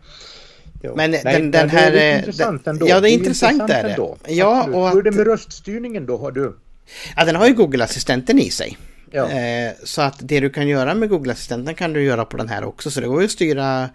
[0.83, 0.97] Jo.
[0.97, 1.93] Men Nej, den, den här...
[1.93, 2.89] Det är intressant ändå.
[2.89, 3.91] Ja, det är, det är intressant, intressant är det.
[3.91, 4.17] Ändå.
[4.27, 6.17] Ja, och att, Hur är det med röststyrningen då?
[6.17, 6.57] Har du?
[7.17, 8.79] Ja, den har ju Google-assistenten i sig.
[9.11, 9.31] Ja.
[9.31, 12.65] Eh, så att det du kan göra med Google-assistenten kan du göra på den här
[12.65, 12.91] också.
[12.91, 13.89] Så det går ju att styra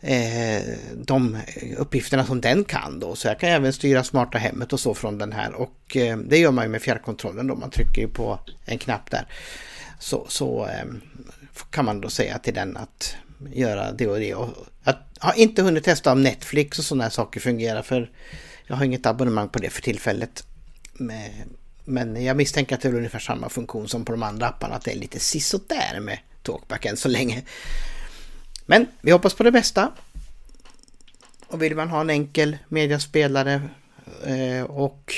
[0.00, 0.62] eh,
[0.94, 1.38] de
[1.76, 3.14] uppgifterna som den kan då.
[3.14, 6.38] Så jag kan även styra smarta hemmet och så från den här och eh, det
[6.38, 7.54] gör man ju med fjärrkontrollen då.
[7.54, 9.26] Man trycker på en knapp där.
[9.98, 10.84] Så, så eh,
[11.70, 13.16] kan man då säga till den att
[13.52, 14.34] göra det och det.
[14.34, 14.48] Och
[15.24, 18.10] har inte hunnit testa om Netflix och sådana här saker fungerar för
[18.66, 20.46] jag har inget abonnemang på det för tillfället.
[21.84, 24.84] Men jag misstänker att det är ungefär samma funktion som på de andra apparna, att
[24.84, 27.42] det är lite sisådär med Talkback än så länge.
[28.66, 29.92] Men vi hoppas på det bästa.
[31.46, 33.62] Och vill man ha en enkel mediaspelare
[34.26, 35.14] eh, och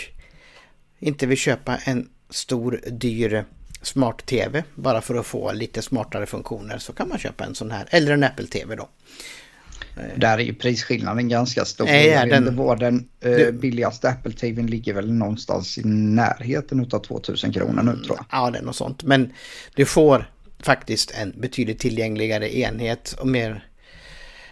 [0.99, 3.45] inte vill köpa en stor dyr
[3.83, 7.87] smart-tv bara för att få lite smartare funktioner så kan man köpa en sån här.
[7.91, 8.89] Eller en Apple TV då.
[10.17, 11.85] Där är ju prisskillnaden ganska stor.
[11.85, 16.99] Nej, vet den- vad den eh, billigaste Apple TVn ligger väl någonstans i närheten av
[16.99, 18.27] 2000 kronor nu tror jag.
[18.31, 19.03] Ja, det är något sånt.
[19.03, 19.33] Men
[19.75, 20.31] du får
[20.63, 23.65] faktiskt en betydligt tillgängligare enhet och mer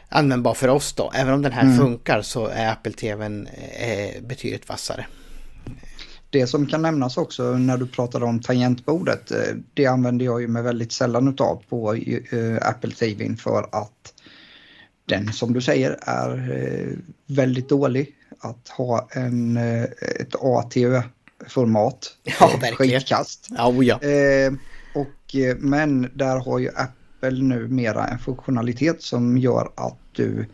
[0.09, 1.12] användbar för oss då.
[1.14, 5.07] Även om den här funkar så är Apple TVn eh, betydligt vassare.
[6.30, 9.38] Det som kan nämnas också när du pratade om tangentbordet, eh,
[9.74, 14.14] det använder jag ju mig väldigt sällan utav på eh, Apple TVn för att
[15.05, 16.97] den som du säger är eh,
[17.27, 18.15] väldigt dålig.
[18.39, 19.83] Att ha en, eh,
[20.21, 22.17] ett ATÖ-format.
[22.41, 23.01] Ja, verkligen.
[23.01, 23.49] Skitkast.
[23.59, 24.01] Oh ja.
[24.03, 24.53] Eh,
[24.95, 30.47] och, eh, men där har ju Apple numera en funktionalitet som gör att du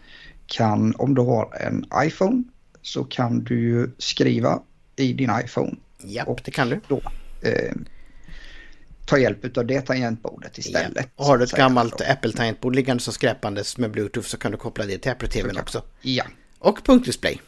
[0.47, 2.43] kan, om du har en iPhone,
[2.83, 4.63] så kan du ju skriva
[4.97, 6.81] i din iPhone Japp, det kan du.
[6.89, 7.01] då
[7.43, 7.73] eh,
[9.11, 11.09] ta hjälp av det tangentbordet istället.
[11.17, 14.87] Och har du ett gammalt Apple-tangentbord liggande så skräpandes med Bluetooth så kan du koppla
[14.87, 15.83] det till Apple TVn kan- också.
[16.03, 16.25] Ja.
[16.59, 17.41] Och punktdisplay.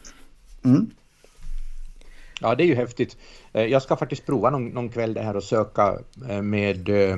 [0.65, 0.89] Mm.
[2.41, 3.17] Ja, det är ju häftigt.
[3.53, 5.99] Eh, Jag ska faktiskt prova någon, någon kväll det här och söka
[6.29, 7.17] eh, med eh,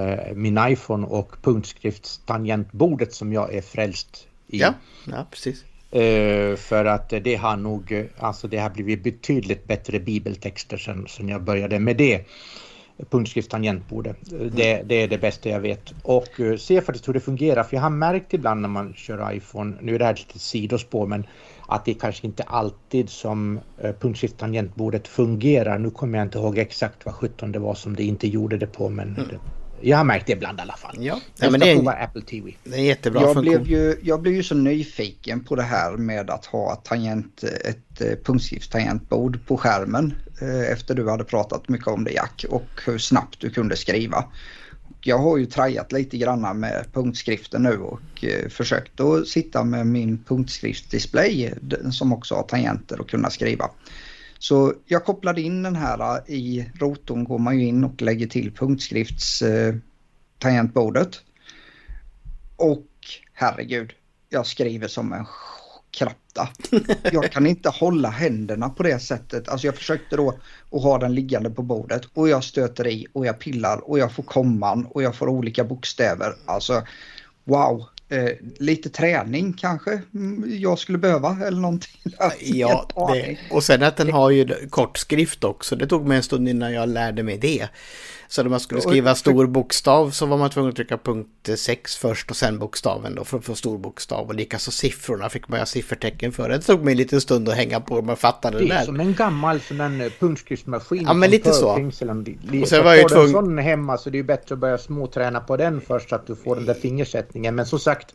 [0.00, 4.58] eh, min iPhone och punktskriftstangentbordet som jag är frälst i.
[4.60, 4.74] Ja,
[5.06, 5.64] ja precis.
[5.90, 11.28] Eh, För att det har nog, alltså det har blivit betydligt bättre bibeltexter sen, sen
[11.28, 12.24] jag började med det.
[13.10, 14.32] Punktskrift-tangentbordet.
[14.32, 15.94] Eh, Det, det är det bästa jag vet.
[16.02, 17.62] Och eh, se faktiskt hur det fungerar.
[17.62, 20.40] För jag har märkt ibland när man kör iPhone, nu är det här ett litet
[20.42, 21.26] sidospår, men
[21.68, 25.78] att det kanske inte alltid som eh, punktskrift-tangentbordet fungerar.
[25.78, 28.66] Nu kommer jag inte ihåg exakt vad 17 det var som det inte gjorde det
[28.66, 29.38] på, men det,
[29.80, 30.96] jag har märkt det ibland i alla fall.
[30.98, 32.52] Ja, ja Jag men ska det är prova Apple TV.
[32.64, 33.62] det är jättebra Jag, funktion.
[33.64, 37.83] blev ju, jag blev ju så nyfiken på det här med att ha tangent, ett
[38.00, 42.98] eh, punktskriftstangentbord på skärmen eh, efter du hade pratat mycket om det Jack och hur
[42.98, 44.24] snabbt du kunde skriva.
[45.00, 49.86] Jag har ju trajat lite granna med punktskriften nu och eh, försökt att sitta med
[49.86, 51.54] min punktskriftsdisplay
[51.92, 53.70] som också har tangenter och kunna skriva.
[54.38, 58.26] Så jag kopplade in den här eh, i rotorn går man ju in och lägger
[58.26, 59.42] till punktskrifts
[60.38, 61.20] tangentbordet.
[62.56, 62.86] Och
[63.32, 63.92] herregud,
[64.28, 65.26] jag skriver som en
[65.94, 66.48] kratta.
[67.12, 69.48] Jag kan inte hålla händerna på det sättet.
[69.48, 70.38] Alltså jag försökte då
[70.70, 74.12] att ha den liggande på bordet och jag stöter i och jag pillar och jag
[74.12, 76.34] får komman och jag får olika bokstäver.
[76.46, 76.82] Alltså
[77.44, 82.00] wow, eh, lite träning kanske mm, jag skulle behöva eller någonting.
[82.40, 85.76] Ja, det, och sen att den har ju kort skrift också.
[85.76, 87.68] Det tog mig en stund innan jag lärde mig det.
[88.28, 91.96] Så när man skulle skriva stor bokstav så var man tvungen att trycka punkt 6
[91.96, 94.26] först och sen bokstaven då för att få stor bokstav.
[94.26, 96.48] Och likaså siffrorna fick man ha siffertecken för.
[96.48, 98.84] Det tog mig en liten stund att hänga på men fattade det Det är där.
[98.84, 101.04] som en gammal sån där punktskriftsmaskin.
[101.06, 101.68] Ja, men lite så.
[101.68, 105.40] Och sen var jag ju tvungen- sån hemma så det är bättre att börja småträna
[105.40, 107.54] på den först så att du får den där fingersättningen.
[107.54, 108.14] Men som sagt,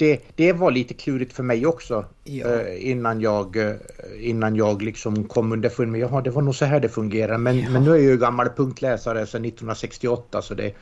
[0.00, 2.46] det, det var lite klurigt för mig också Ja.
[2.46, 3.74] eh, innan jag, eh,
[4.18, 7.38] innan jag liksom kom underfund med jaha det var nog så här det fungerar.
[7.38, 10.74] Men, men nu är jag ju gammal punktläsare sedan 1968 så det...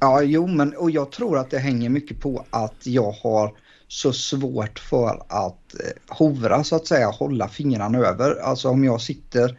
[0.00, 3.54] Ja, jo, men och jag tror att det hänger mycket på att jag har
[3.88, 8.40] så svårt för att eh, hovra så att säga, hålla fingrarna över.
[8.42, 9.58] Alltså om jag sitter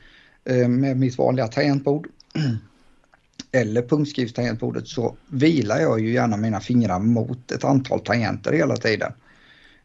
[0.68, 2.08] med mitt vanliga tangentbord
[3.52, 9.14] eller punktskriftstangentbordet så vilar jag ju gärna mina fingrar mot ett antal tangenter hela tiden.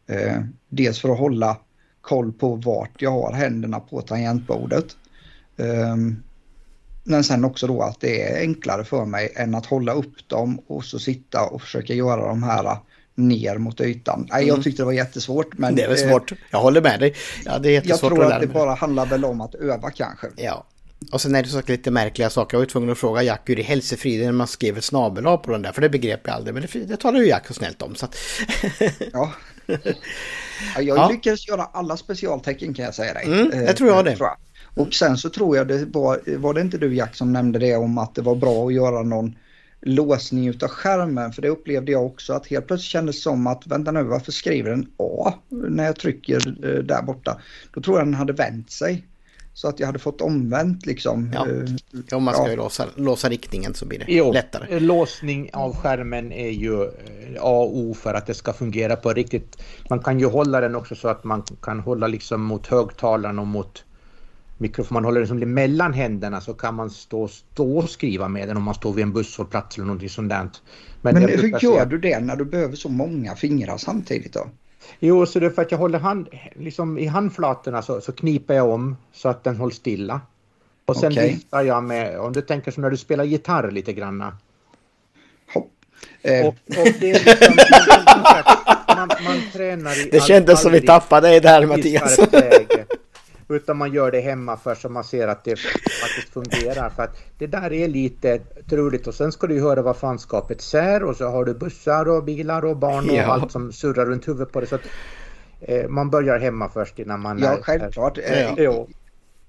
[0.07, 1.57] Eh, dels för att hålla
[2.01, 4.97] koll på vart jag har händerna på tangentbordet.
[5.57, 6.23] Ehm,
[7.05, 10.61] men sen också då att det är enklare för mig än att hålla upp dem
[10.67, 12.77] och så sitta och försöka göra de här
[13.15, 14.29] ner mot ytan.
[14.31, 14.63] Nej, jag Mm.
[14.63, 15.59] tyckte det var jättesvårt.
[15.59, 16.33] Men Det är väl eh, svårt.
[16.51, 17.15] Jag håller med dig.
[17.45, 19.91] Ja, det är jag jättesvårt tror att att det bara handlar väl om att öva
[19.91, 20.27] kanske.
[20.37, 20.67] Ja.
[21.13, 22.55] Och sen är det så lite märkliga saker.
[22.55, 25.51] Jag var ju tvungen att fråga Jack hur i helsefriden man skriver snabel A på
[25.53, 25.73] den där.
[25.73, 26.55] För det begrep jag aldrig.
[26.55, 27.95] Men det, det talar ju Jack så snällt om.
[27.95, 28.17] Så att...
[29.13, 29.33] Ja.
[29.67, 31.09] Ja, jag Ja.
[31.09, 33.25] lyckades göra alla specialtecken kan jag säga dig.
[33.25, 34.17] Mm, det Eh, tror jag det.
[34.17, 34.37] tror jag.
[34.87, 37.77] Och sen så tror jag det var, var det inte du Jack som nämnde det
[37.77, 39.37] om att det var bra att göra någon
[39.81, 43.91] låsning utav skärmen för det upplevde jag också att helt plötsligt kändes som att vänta
[43.93, 46.37] nu varför skriver den A när jag trycker
[46.67, 47.41] eh, där borta.
[47.75, 49.07] Då tror jag den hade vänt sig.
[49.57, 51.31] Så att jag hade fått omvänt liksom.
[51.35, 51.47] Ja.
[51.49, 52.51] Eh, Om man ska Ja.
[52.51, 54.81] ju låsa, låsa riktningen så blir det Jo, lättare.
[54.81, 56.89] låsning av skärmen är ju eh,
[57.41, 59.63] A och O för att det ska fungera på riktigt.
[59.91, 63.47] Man kan ju hålla den också så att man kan hålla liksom mot högtalaren och
[63.47, 63.85] mot
[64.59, 64.95] mikrofon.
[64.95, 68.57] Man håller den som mellan händerna så kan man stå, stå och skriva med den
[68.57, 70.49] om man står vid en busshållplats eller någonting sånt där.
[71.03, 74.47] Men jag hur gör säga- du det när du behöver så många fingrar samtidigt då?
[75.01, 78.55] Jo, så det är för att jag håller hand, liksom i handflatorna så, så kniper
[78.55, 80.21] jag om så att den hålls stilla.
[80.87, 81.29] Och sen Okej.
[81.33, 84.37] viftar jag med, om du tänker som när du spelar gitarr lite granna.
[85.55, 85.71] Hopp.
[86.23, 87.57] Eh, Och, och det är liksom,
[88.97, 92.19] man, man tränar i Det all- kändes som vi tappade dig där Mattias.
[92.33, 92.86] läge.
[93.49, 95.59] Utan man gör det hemma först så man ser att det
[96.03, 96.91] faktiskt fungerar.
[96.91, 98.39] För att det där är lite
[98.71, 102.25] truligt och sen ska du höra vad fanskapet säger och så har du bussar och
[102.25, 103.25] bilar och barn och Ja.
[103.25, 104.67] allt som surrar runt huvudet på det.
[104.67, 104.81] Så att,
[105.61, 107.39] eh, man börjar hemma först innan man...
[107.39, 108.19] ja, är- självklart.
[108.57, 108.87] Ja.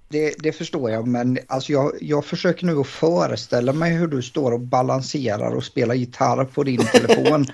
[0.10, 4.22] Det, det förstår jag, men alltså jag, jag försöker nu att föreställa mig hur du
[4.22, 7.46] står och balanserar och spelar gitarr på din telefon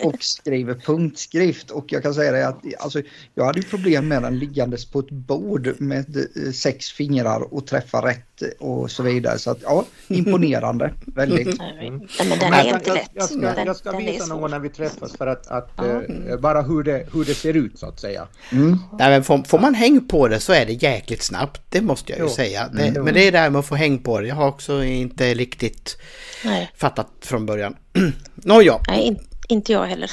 [0.00, 1.70] och skriver punktskrift.
[1.70, 3.02] Och jag kan säga det att alltså,
[3.34, 7.66] jag hade ju problem med den liggandes på ett bord med eh, sex fingrar och
[7.66, 9.38] träffa rätt och så vidare.
[9.38, 10.92] Så att ja, imponerande.
[11.06, 11.58] Väldigt.
[11.58, 13.10] Nej, men den är jag, inte jag, lätt.
[13.14, 16.82] jag ska, jag ska visa någon när vi träffas för att, att eh, bara hur
[16.82, 18.26] det, hur det ser ut så att säga.
[18.52, 18.78] Mm.
[18.98, 21.62] Nej, men får, får man häng på det så är det jäkligt snabbt.
[21.68, 22.30] Det måste jag ju Jo.
[22.30, 22.68] säga.
[22.68, 23.04] Det, Mm.
[23.04, 24.26] Men det är det här med att få häng på det.
[24.26, 25.98] Jag har också inte riktigt
[26.44, 27.76] Nej, fattat från början.
[28.34, 29.18] Nåja, nej in,
[29.48, 30.10] inte jag heller.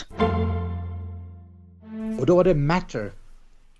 [2.19, 3.11] Och då var det Matter.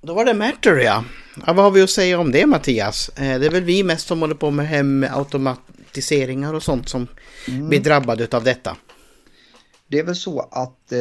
[0.02, 1.04] då var det Matter ja.
[1.46, 1.54] ja.
[1.54, 3.10] Vad har vi att säga om det Mattias?
[3.10, 7.08] Eh, Det är väl vi mest som håller på med hemautomatiseringar och sånt som
[7.48, 8.76] blir drabbade av detta.
[9.88, 11.00] Det är väl så att eh,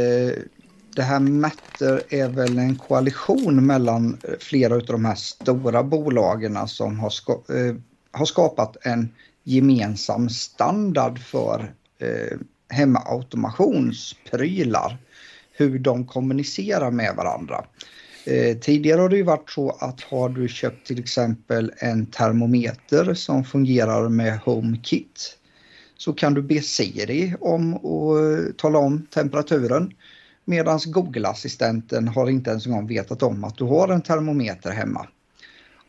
[0.99, 6.99] det här Matter är väl en koalition mellan flera av de här stora bolagen som
[6.99, 7.75] har, ska, eh,
[8.11, 9.09] har skapat en
[9.45, 12.39] gemensam standard för eh,
[12.69, 14.99] hemautomationsprylar.
[15.53, 17.65] Hur de kommunicerar med varandra.
[18.25, 23.15] Eh, tidigare har det ju varit så att har du köpt till exempel en termometer
[23.15, 25.37] som fungerar med HomeKit
[25.97, 29.93] så kan du be Siri om att eh, tala om temperaturen.
[30.49, 35.09] Medan Google-assistenten har inte ens en gång vetat om att du har en termometer hemma.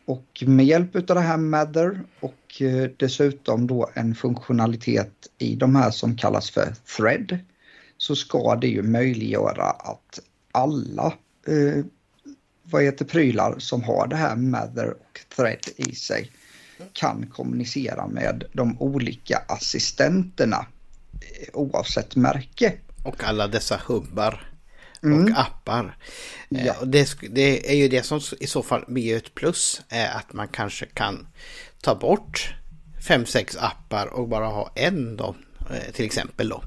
[0.06, 5.76] Och med hjälp av det här Mather och eh, dessutom då en funktionalitet i de
[5.76, 7.40] här som kallas för Thread
[7.98, 10.20] så ska det ju möjliggöra att
[10.52, 11.14] alla
[11.48, 11.86] eh,
[12.64, 16.32] vad heter prylar som har det här Mather och Thread i sig
[16.94, 20.66] kan kommunicera med de olika assistenterna
[21.14, 22.74] eh, oavsett märke.
[23.04, 24.49] Och alla dessa hubbar
[25.04, 25.24] Mm.
[25.34, 25.98] och appar.
[26.52, 26.76] Eh, Ja.
[26.86, 29.82] det, det är ju det som i så fall blir ett plus.
[29.90, 31.28] Är att man kanske kan
[31.82, 32.54] ta bort
[33.08, 35.36] fem sex appar och bara ha en då.
[35.70, 36.64] eh, Till exempel då.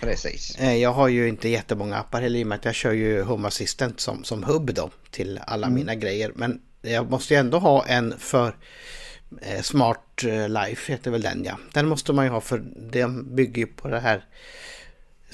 [0.00, 0.56] Precis.
[0.58, 3.22] Eh, Jag har ju inte jättemånga appar heller i och med att jag kör ju
[3.22, 6.32] Home Assistant som, som hubb då till alla mina grejer.
[6.34, 8.56] Men jag måste ju ändå ha en för
[9.42, 11.58] eh, Smart eh, Life heter väl den ja.
[11.72, 12.58] Den måste man ju ha för
[12.92, 14.24] den bygger ju på det här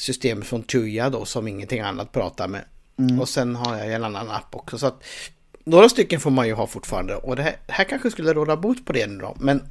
[0.00, 2.64] systemet från Tuya då som ingenting annat pratar med.
[3.20, 4.78] Och sen har jag en annan app också.
[4.78, 5.04] Så att
[5.64, 8.86] några stycken får man ju ha fortfarande och det här, här kanske skulle råda bot
[8.86, 9.36] på det nu då.
[9.40, 9.62] Men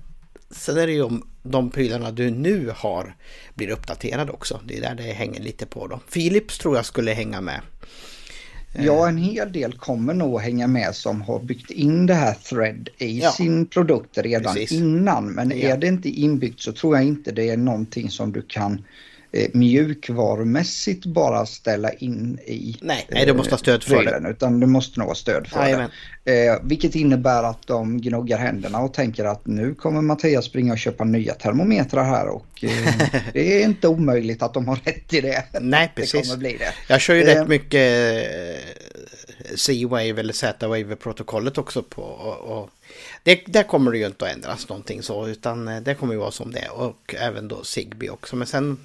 [0.51, 3.15] sen är det ju om de prylarna du nu har
[3.55, 4.59] blir uppdaterade också.
[4.65, 5.99] Det är där det hänger lite på då.
[6.13, 7.61] Philips tror jag skulle hänga med.
[8.77, 12.89] Ja, en hel del kommer nog hänga med som har byggt in det här Thread
[12.97, 13.31] i Ja.
[13.31, 14.71] sin produkt redan Precis.
[14.71, 15.25] innan.
[15.25, 15.55] Men Ja.
[15.69, 18.85] är det inte inbyggt så tror jag inte det är någonting som du kan
[19.31, 24.01] eh, mjukvarumässigt bara ställa in i Nej, nej, du måste ha stöd för det.
[24.03, 25.89] prylen, Utan du måste nog ha stöd för Jajamän.
[26.23, 26.47] det.
[26.47, 30.79] Eh, vilket innebär att de gnuggar händerna och tänker att nu kommer Mattias springa och
[30.79, 32.93] köpa nya termometrar här och eh,
[33.33, 35.43] det är inte omöjligt att de har rätt i det.
[35.61, 36.21] Nej, Det precis.
[36.29, 36.73] kommer bli det.
[36.87, 37.25] Jag kör ju Eh.
[37.35, 38.59] rätt mycket eh,
[39.55, 42.01] C-Wave eller Z-Wave-protokollet också på.
[42.01, 42.69] Och, och
[43.23, 46.19] det, där kommer det ju inte att ändras någonting så utan eh, det kommer ju
[46.19, 46.69] vara som det.
[46.69, 48.35] Och även då Zigbee också.
[48.35, 48.77] Men sen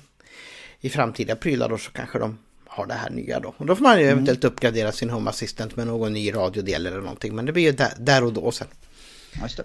[0.84, 3.54] i framtida prylar då så kanske de har det här nya då.
[3.56, 7.00] Och då får man ju eventuellt uppgradera sin Home Assistant med någon ny radiodel eller
[7.00, 7.34] någonting.
[7.34, 8.66] Men det blir ju där, där och då sen.
[9.42, 9.64] Just det.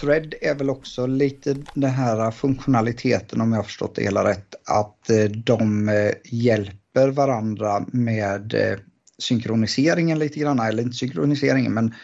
[0.00, 4.54] Thread är väl också lite den här funktionaliteten om jag har förstått det hela rätt.
[4.64, 8.78] Att eh, de eh, hjälper varandra med eh,
[9.18, 10.60] synkroniseringen lite grann.
[10.60, 11.94] Eller inte synkroniseringen men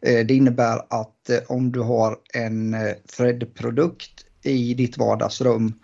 [0.00, 2.76] det innebär att om du har en
[3.16, 5.74] Thread-produkt i ditt vardagsrum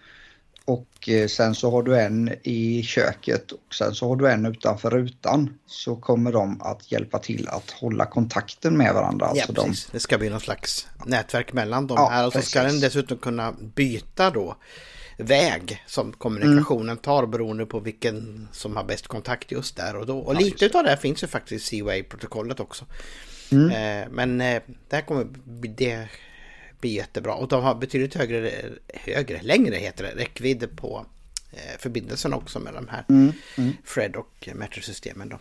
[1.07, 4.47] och eh, sen så har du en i köket och sen så har du en
[4.47, 9.27] utanför rutan så kommer de att hjälpa till att hålla kontakten med varandra.
[9.35, 9.75] Ja, Alltså de.
[9.93, 12.27] Det ska bli någon slags nätverk mellan dem Ja, här.
[12.27, 12.81] Och så ska precis.
[12.81, 14.57] den dessutom kunna byta då
[15.19, 20.19] väg som kommunikationen tar beroende på vilken som har bäst kontakt just där och då.
[20.19, 22.85] Och Ja, lite av det finns ju faktiskt i C-Wave-protokollet också.
[23.53, 23.71] Mm.
[23.71, 25.27] Eh, men eh, det här kommer
[25.77, 26.09] det
[26.81, 27.35] bli jättebra.
[27.35, 28.53] Och de har betydligt högre,
[28.95, 31.07] högre, längre heter det, räckvidd på
[31.53, 33.73] eh, förbindelsen också med de här Mm, mm.
[33.85, 35.39] Fred och Matter-systemen då.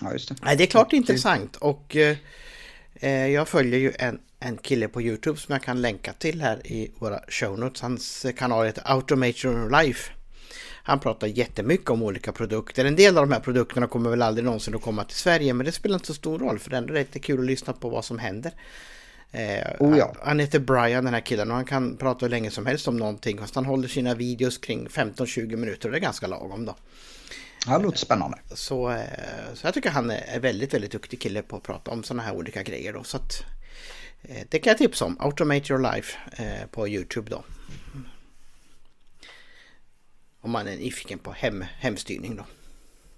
[0.00, 0.36] Ja, just det.
[0.42, 2.16] Nej, det är klart intressant och eh,
[2.94, 6.66] eh, jag följer ju en en kille på Youtube som jag kan länka till här
[6.66, 7.82] i våra show notes.
[7.82, 10.12] Hans kanal heter Automation Life.
[10.84, 12.84] Han pratar jättemycket om olika produkter.
[12.84, 15.66] En del av de här produkterna kommer väl aldrig någonsin att komma till Sverige men
[15.66, 17.88] det spelar inte så stor roll för det är ändå rätt kul att lyssna på
[17.88, 18.52] vad som händer.
[19.32, 20.14] Eh, oh ja.
[20.22, 22.96] Han heter Brian den här killen och han kan prata hur länge som helst om
[22.96, 23.38] någonting.
[23.38, 26.76] Fast han håller sina videos kring 15-20 minuter och det är ganska lagom då.
[27.66, 28.38] Ja, det låter spännande.
[28.54, 32.04] Så, eh, så jag tycker han är väldigt, väldigt duktig kille på att prata om
[32.04, 33.04] sådana här olika grejer då.
[33.04, 33.44] Så att,
[34.22, 35.16] eh, det kan jag tipsa om.
[35.20, 37.44] Automate your life eh, på Youtube då.
[40.40, 42.44] Om man är nyfiken på hem, hemstyrning då.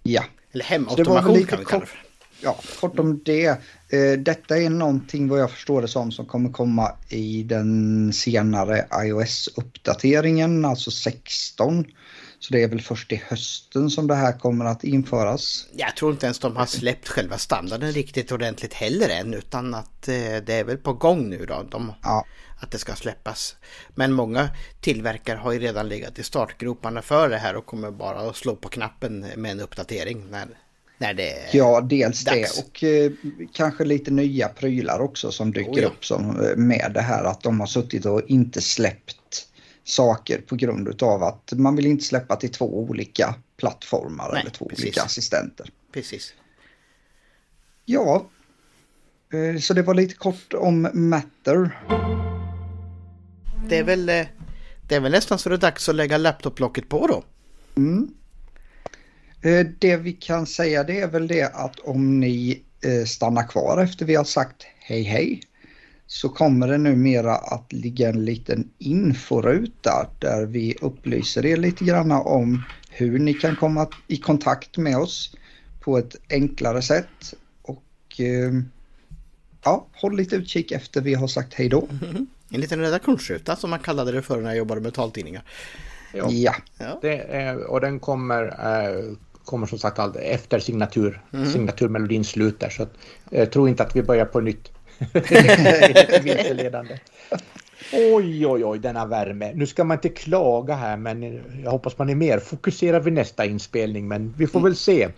[0.02, 0.24] Ja.
[0.52, 1.98] Eller hemautomation kan vi kalla det för.
[2.44, 3.56] Ja, kort om det.
[4.18, 10.64] Detta är någonting vad jag förstår det som som kommer komma i den senare iOS-uppdateringen,
[10.64, 11.84] alltså 16.
[12.38, 15.66] Så det är väl först i hösten som det här kommer att införas.
[15.72, 20.08] Jag tror inte ens de har släppt själva standarden riktigt ordentligt heller än utan att
[20.08, 21.66] eh, det är väl på gång nu då.
[21.70, 22.26] De, ja.
[22.60, 23.56] Att det ska släppas.
[23.94, 24.48] Men många
[24.80, 28.56] tillverkare har ju redan legat i startgroparna för det här och kommer bara att slå
[28.56, 30.48] på knappen med en uppdatering när,
[30.98, 32.56] när det är Ja, dels dags.
[32.56, 33.12] det och eh,
[33.52, 35.88] kanske lite nya prylar också som dyker oh ja.
[35.88, 39.48] upp som, eh, med det här att de har suttit och inte släppt
[39.84, 44.50] saker på grund av att man vill inte släppa till två olika plattformar Nej, eller
[44.50, 44.84] två precis.
[44.84, 45.70] olika assistenter.
[45.92, 46.34] Precis.
[47.84, 48.26] Ja,
[49.32, 51.78] eh, så det var lite kort om Matter.
[53.68, 54.26] Det är väl, eh,
[54.88, 57.24] det är väl nästan så det är dags att lägga laptoplocket på då.
[57.76, 58.14] Mm.
[59.44, 62.62] Eh, det vi kan säga det är väl det att om ni
[63.06, 65.40] stannar kvar efter vi har sagt hej hej
[66.06, 72.12] så kommer det numera att ligga en liten inforuta där vi upplyser er lite grann
[72.12, 75.36] om hur ni kan komma i kontakt med oss
[75.80, 77.34] på ett enklare sätt.
[77.62, 77.84] Och
[78.18, 78.52] eh,
[79.64, 81.88] ja, håll lite utkik efter vi har sagt hej då.
[82.50, 85.42] En liten redaktionsruta som man kallade det förr när jag jobbade med taltidningar.
[86.12, 86.98] Ja, ja.
[87.02, 91.46] Det är, och den kommer, eh, kommer som sagt efter signatur, mm.
[91.46, 92.68] signaturmelodin slutar.
[92.68, 92.92] Så att,
[93.30, 94.72] eh, tro inte att vi börjar på nytt.
[96.22, 96.98] Vilseledande.
[97.92, 99.52] Oj, oj, oj, denna värme.
[99.54, 103.44] Nu ska man inte klaga här, men jag hoppas man är mer fokuserad vid nästa
[103.44, 105.08] inspelning, men vi får väl se.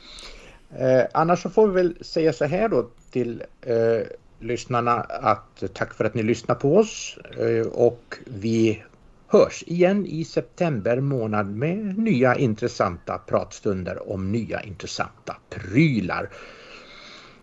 [0.78, 4.06] Eh, annars så får vi väl säga så här då till eh,
[4.40, 8.82] lyssnarna att tack för att ni lyssnar på oss eh, och vi
[9.28, 16.30] hörs igen i september månad med nya intressanta pratstunder om nya intressanta prylar.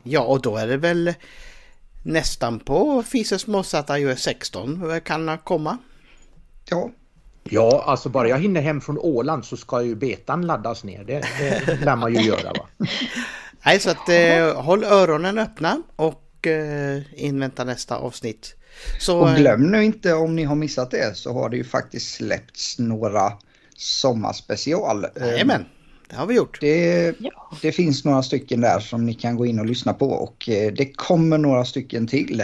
[0.03, 1.13] Ja, och då är det väl
[2.03, 5.77] nästan på Fises Mossat iOS 16 kan komma.
[6.69, 6.89] Ja.
[7.43, 11.03] Ja, alltså bara jag hinner hem från Åland så ska ju betan laddas ner.
[11.03, 11.25] Det,
[11.65, 12.67] det lär man ju göra va.
[13.65, 18.55] Nej, så att eh, håll öronen öppna och eh, invänta nästa avsnitt.
[18.99, 22.15] Så, och glöm nu inte om ni har missat det så har det ju faktiskt
[22.15, 23.33] släppts några
[23.75, 25.05] sommarspecial.
[25.19, 25.65] Jajamän.
[26.09, 26.61] Det har vi gjort.
[26.61, 27.51] Det, ja.
[27.61, 30.73] det finns några stycken där som ni kan gå in och lyssna på och eh,
[30.73, 32.43] det kommer några stycken till.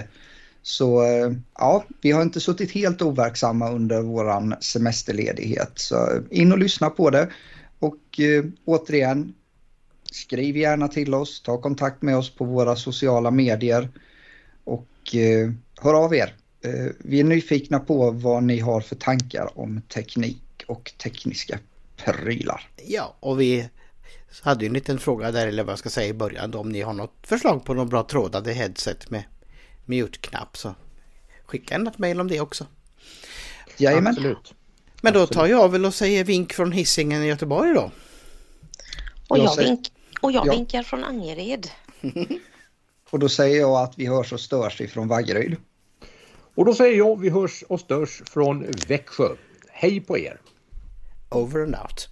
[0.61, 5.71] Så eh, ja, vi har inte suttit helt overksamma under våran semesterledighet.
[5.75, 7.29] Så in och lyssna på det.
[7.79, 9.33] Och eh, återigen,
[10.11, 13.89] skriv gärna till oss, ta kontakt med oss på våra sociala medier
[14.63, 15.51] och eh,
[15.81, 16.35] hör av er.
[16.61, 21.59] Eh, vi är nyfikna på vad ni har för tankar om teknik och tekniska
[22.05, 22.69] prylar.
[22.85, 23.69] Ja, och vi
[24.41, 26.69] hade ju en liten fråga där, eller vad jag ska säga i början, då, om
[26.69, 29.23] ni har något förslag på någon bra trådade headset med
[29.85, 30.75] mute-knapp så
[31.45, 32.65] skicka en mejl om det också.
[33.77, 34.13] Jajamän.
[34.13, 34.53] Absolut.
[35.01, 37.91] Men då tar jag väl och säger vink från Hisingen i Göteborg då.
[39.27, 39.69] Och jag, säger...
[39.69, 39.91] vink
[40.21, 40.51] och jag ja.
[40.51, 41.67] vinkar från Angered.
[43.09, 45.55] och då säger jag att vi hörs och störs ifrån Vaggeryd.
[46.59, 49.35] Och då säger jag vi hörs och störs från Växjö.
[49.69, 50.39] Hej på er!
[51.31, 52.09] over and out.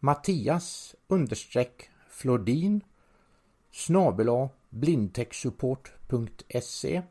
[0.00, 2.84] Mattias understreck Flodin
[3.70, 7.02] snabela blindtechsupport.se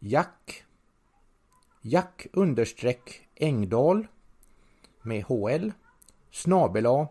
[0.00, 0.66] Jack
[1.86, 4.06] Jack understreck Engdahl
[5.02, 5.70] med HL
[6.30, 7.06] snabel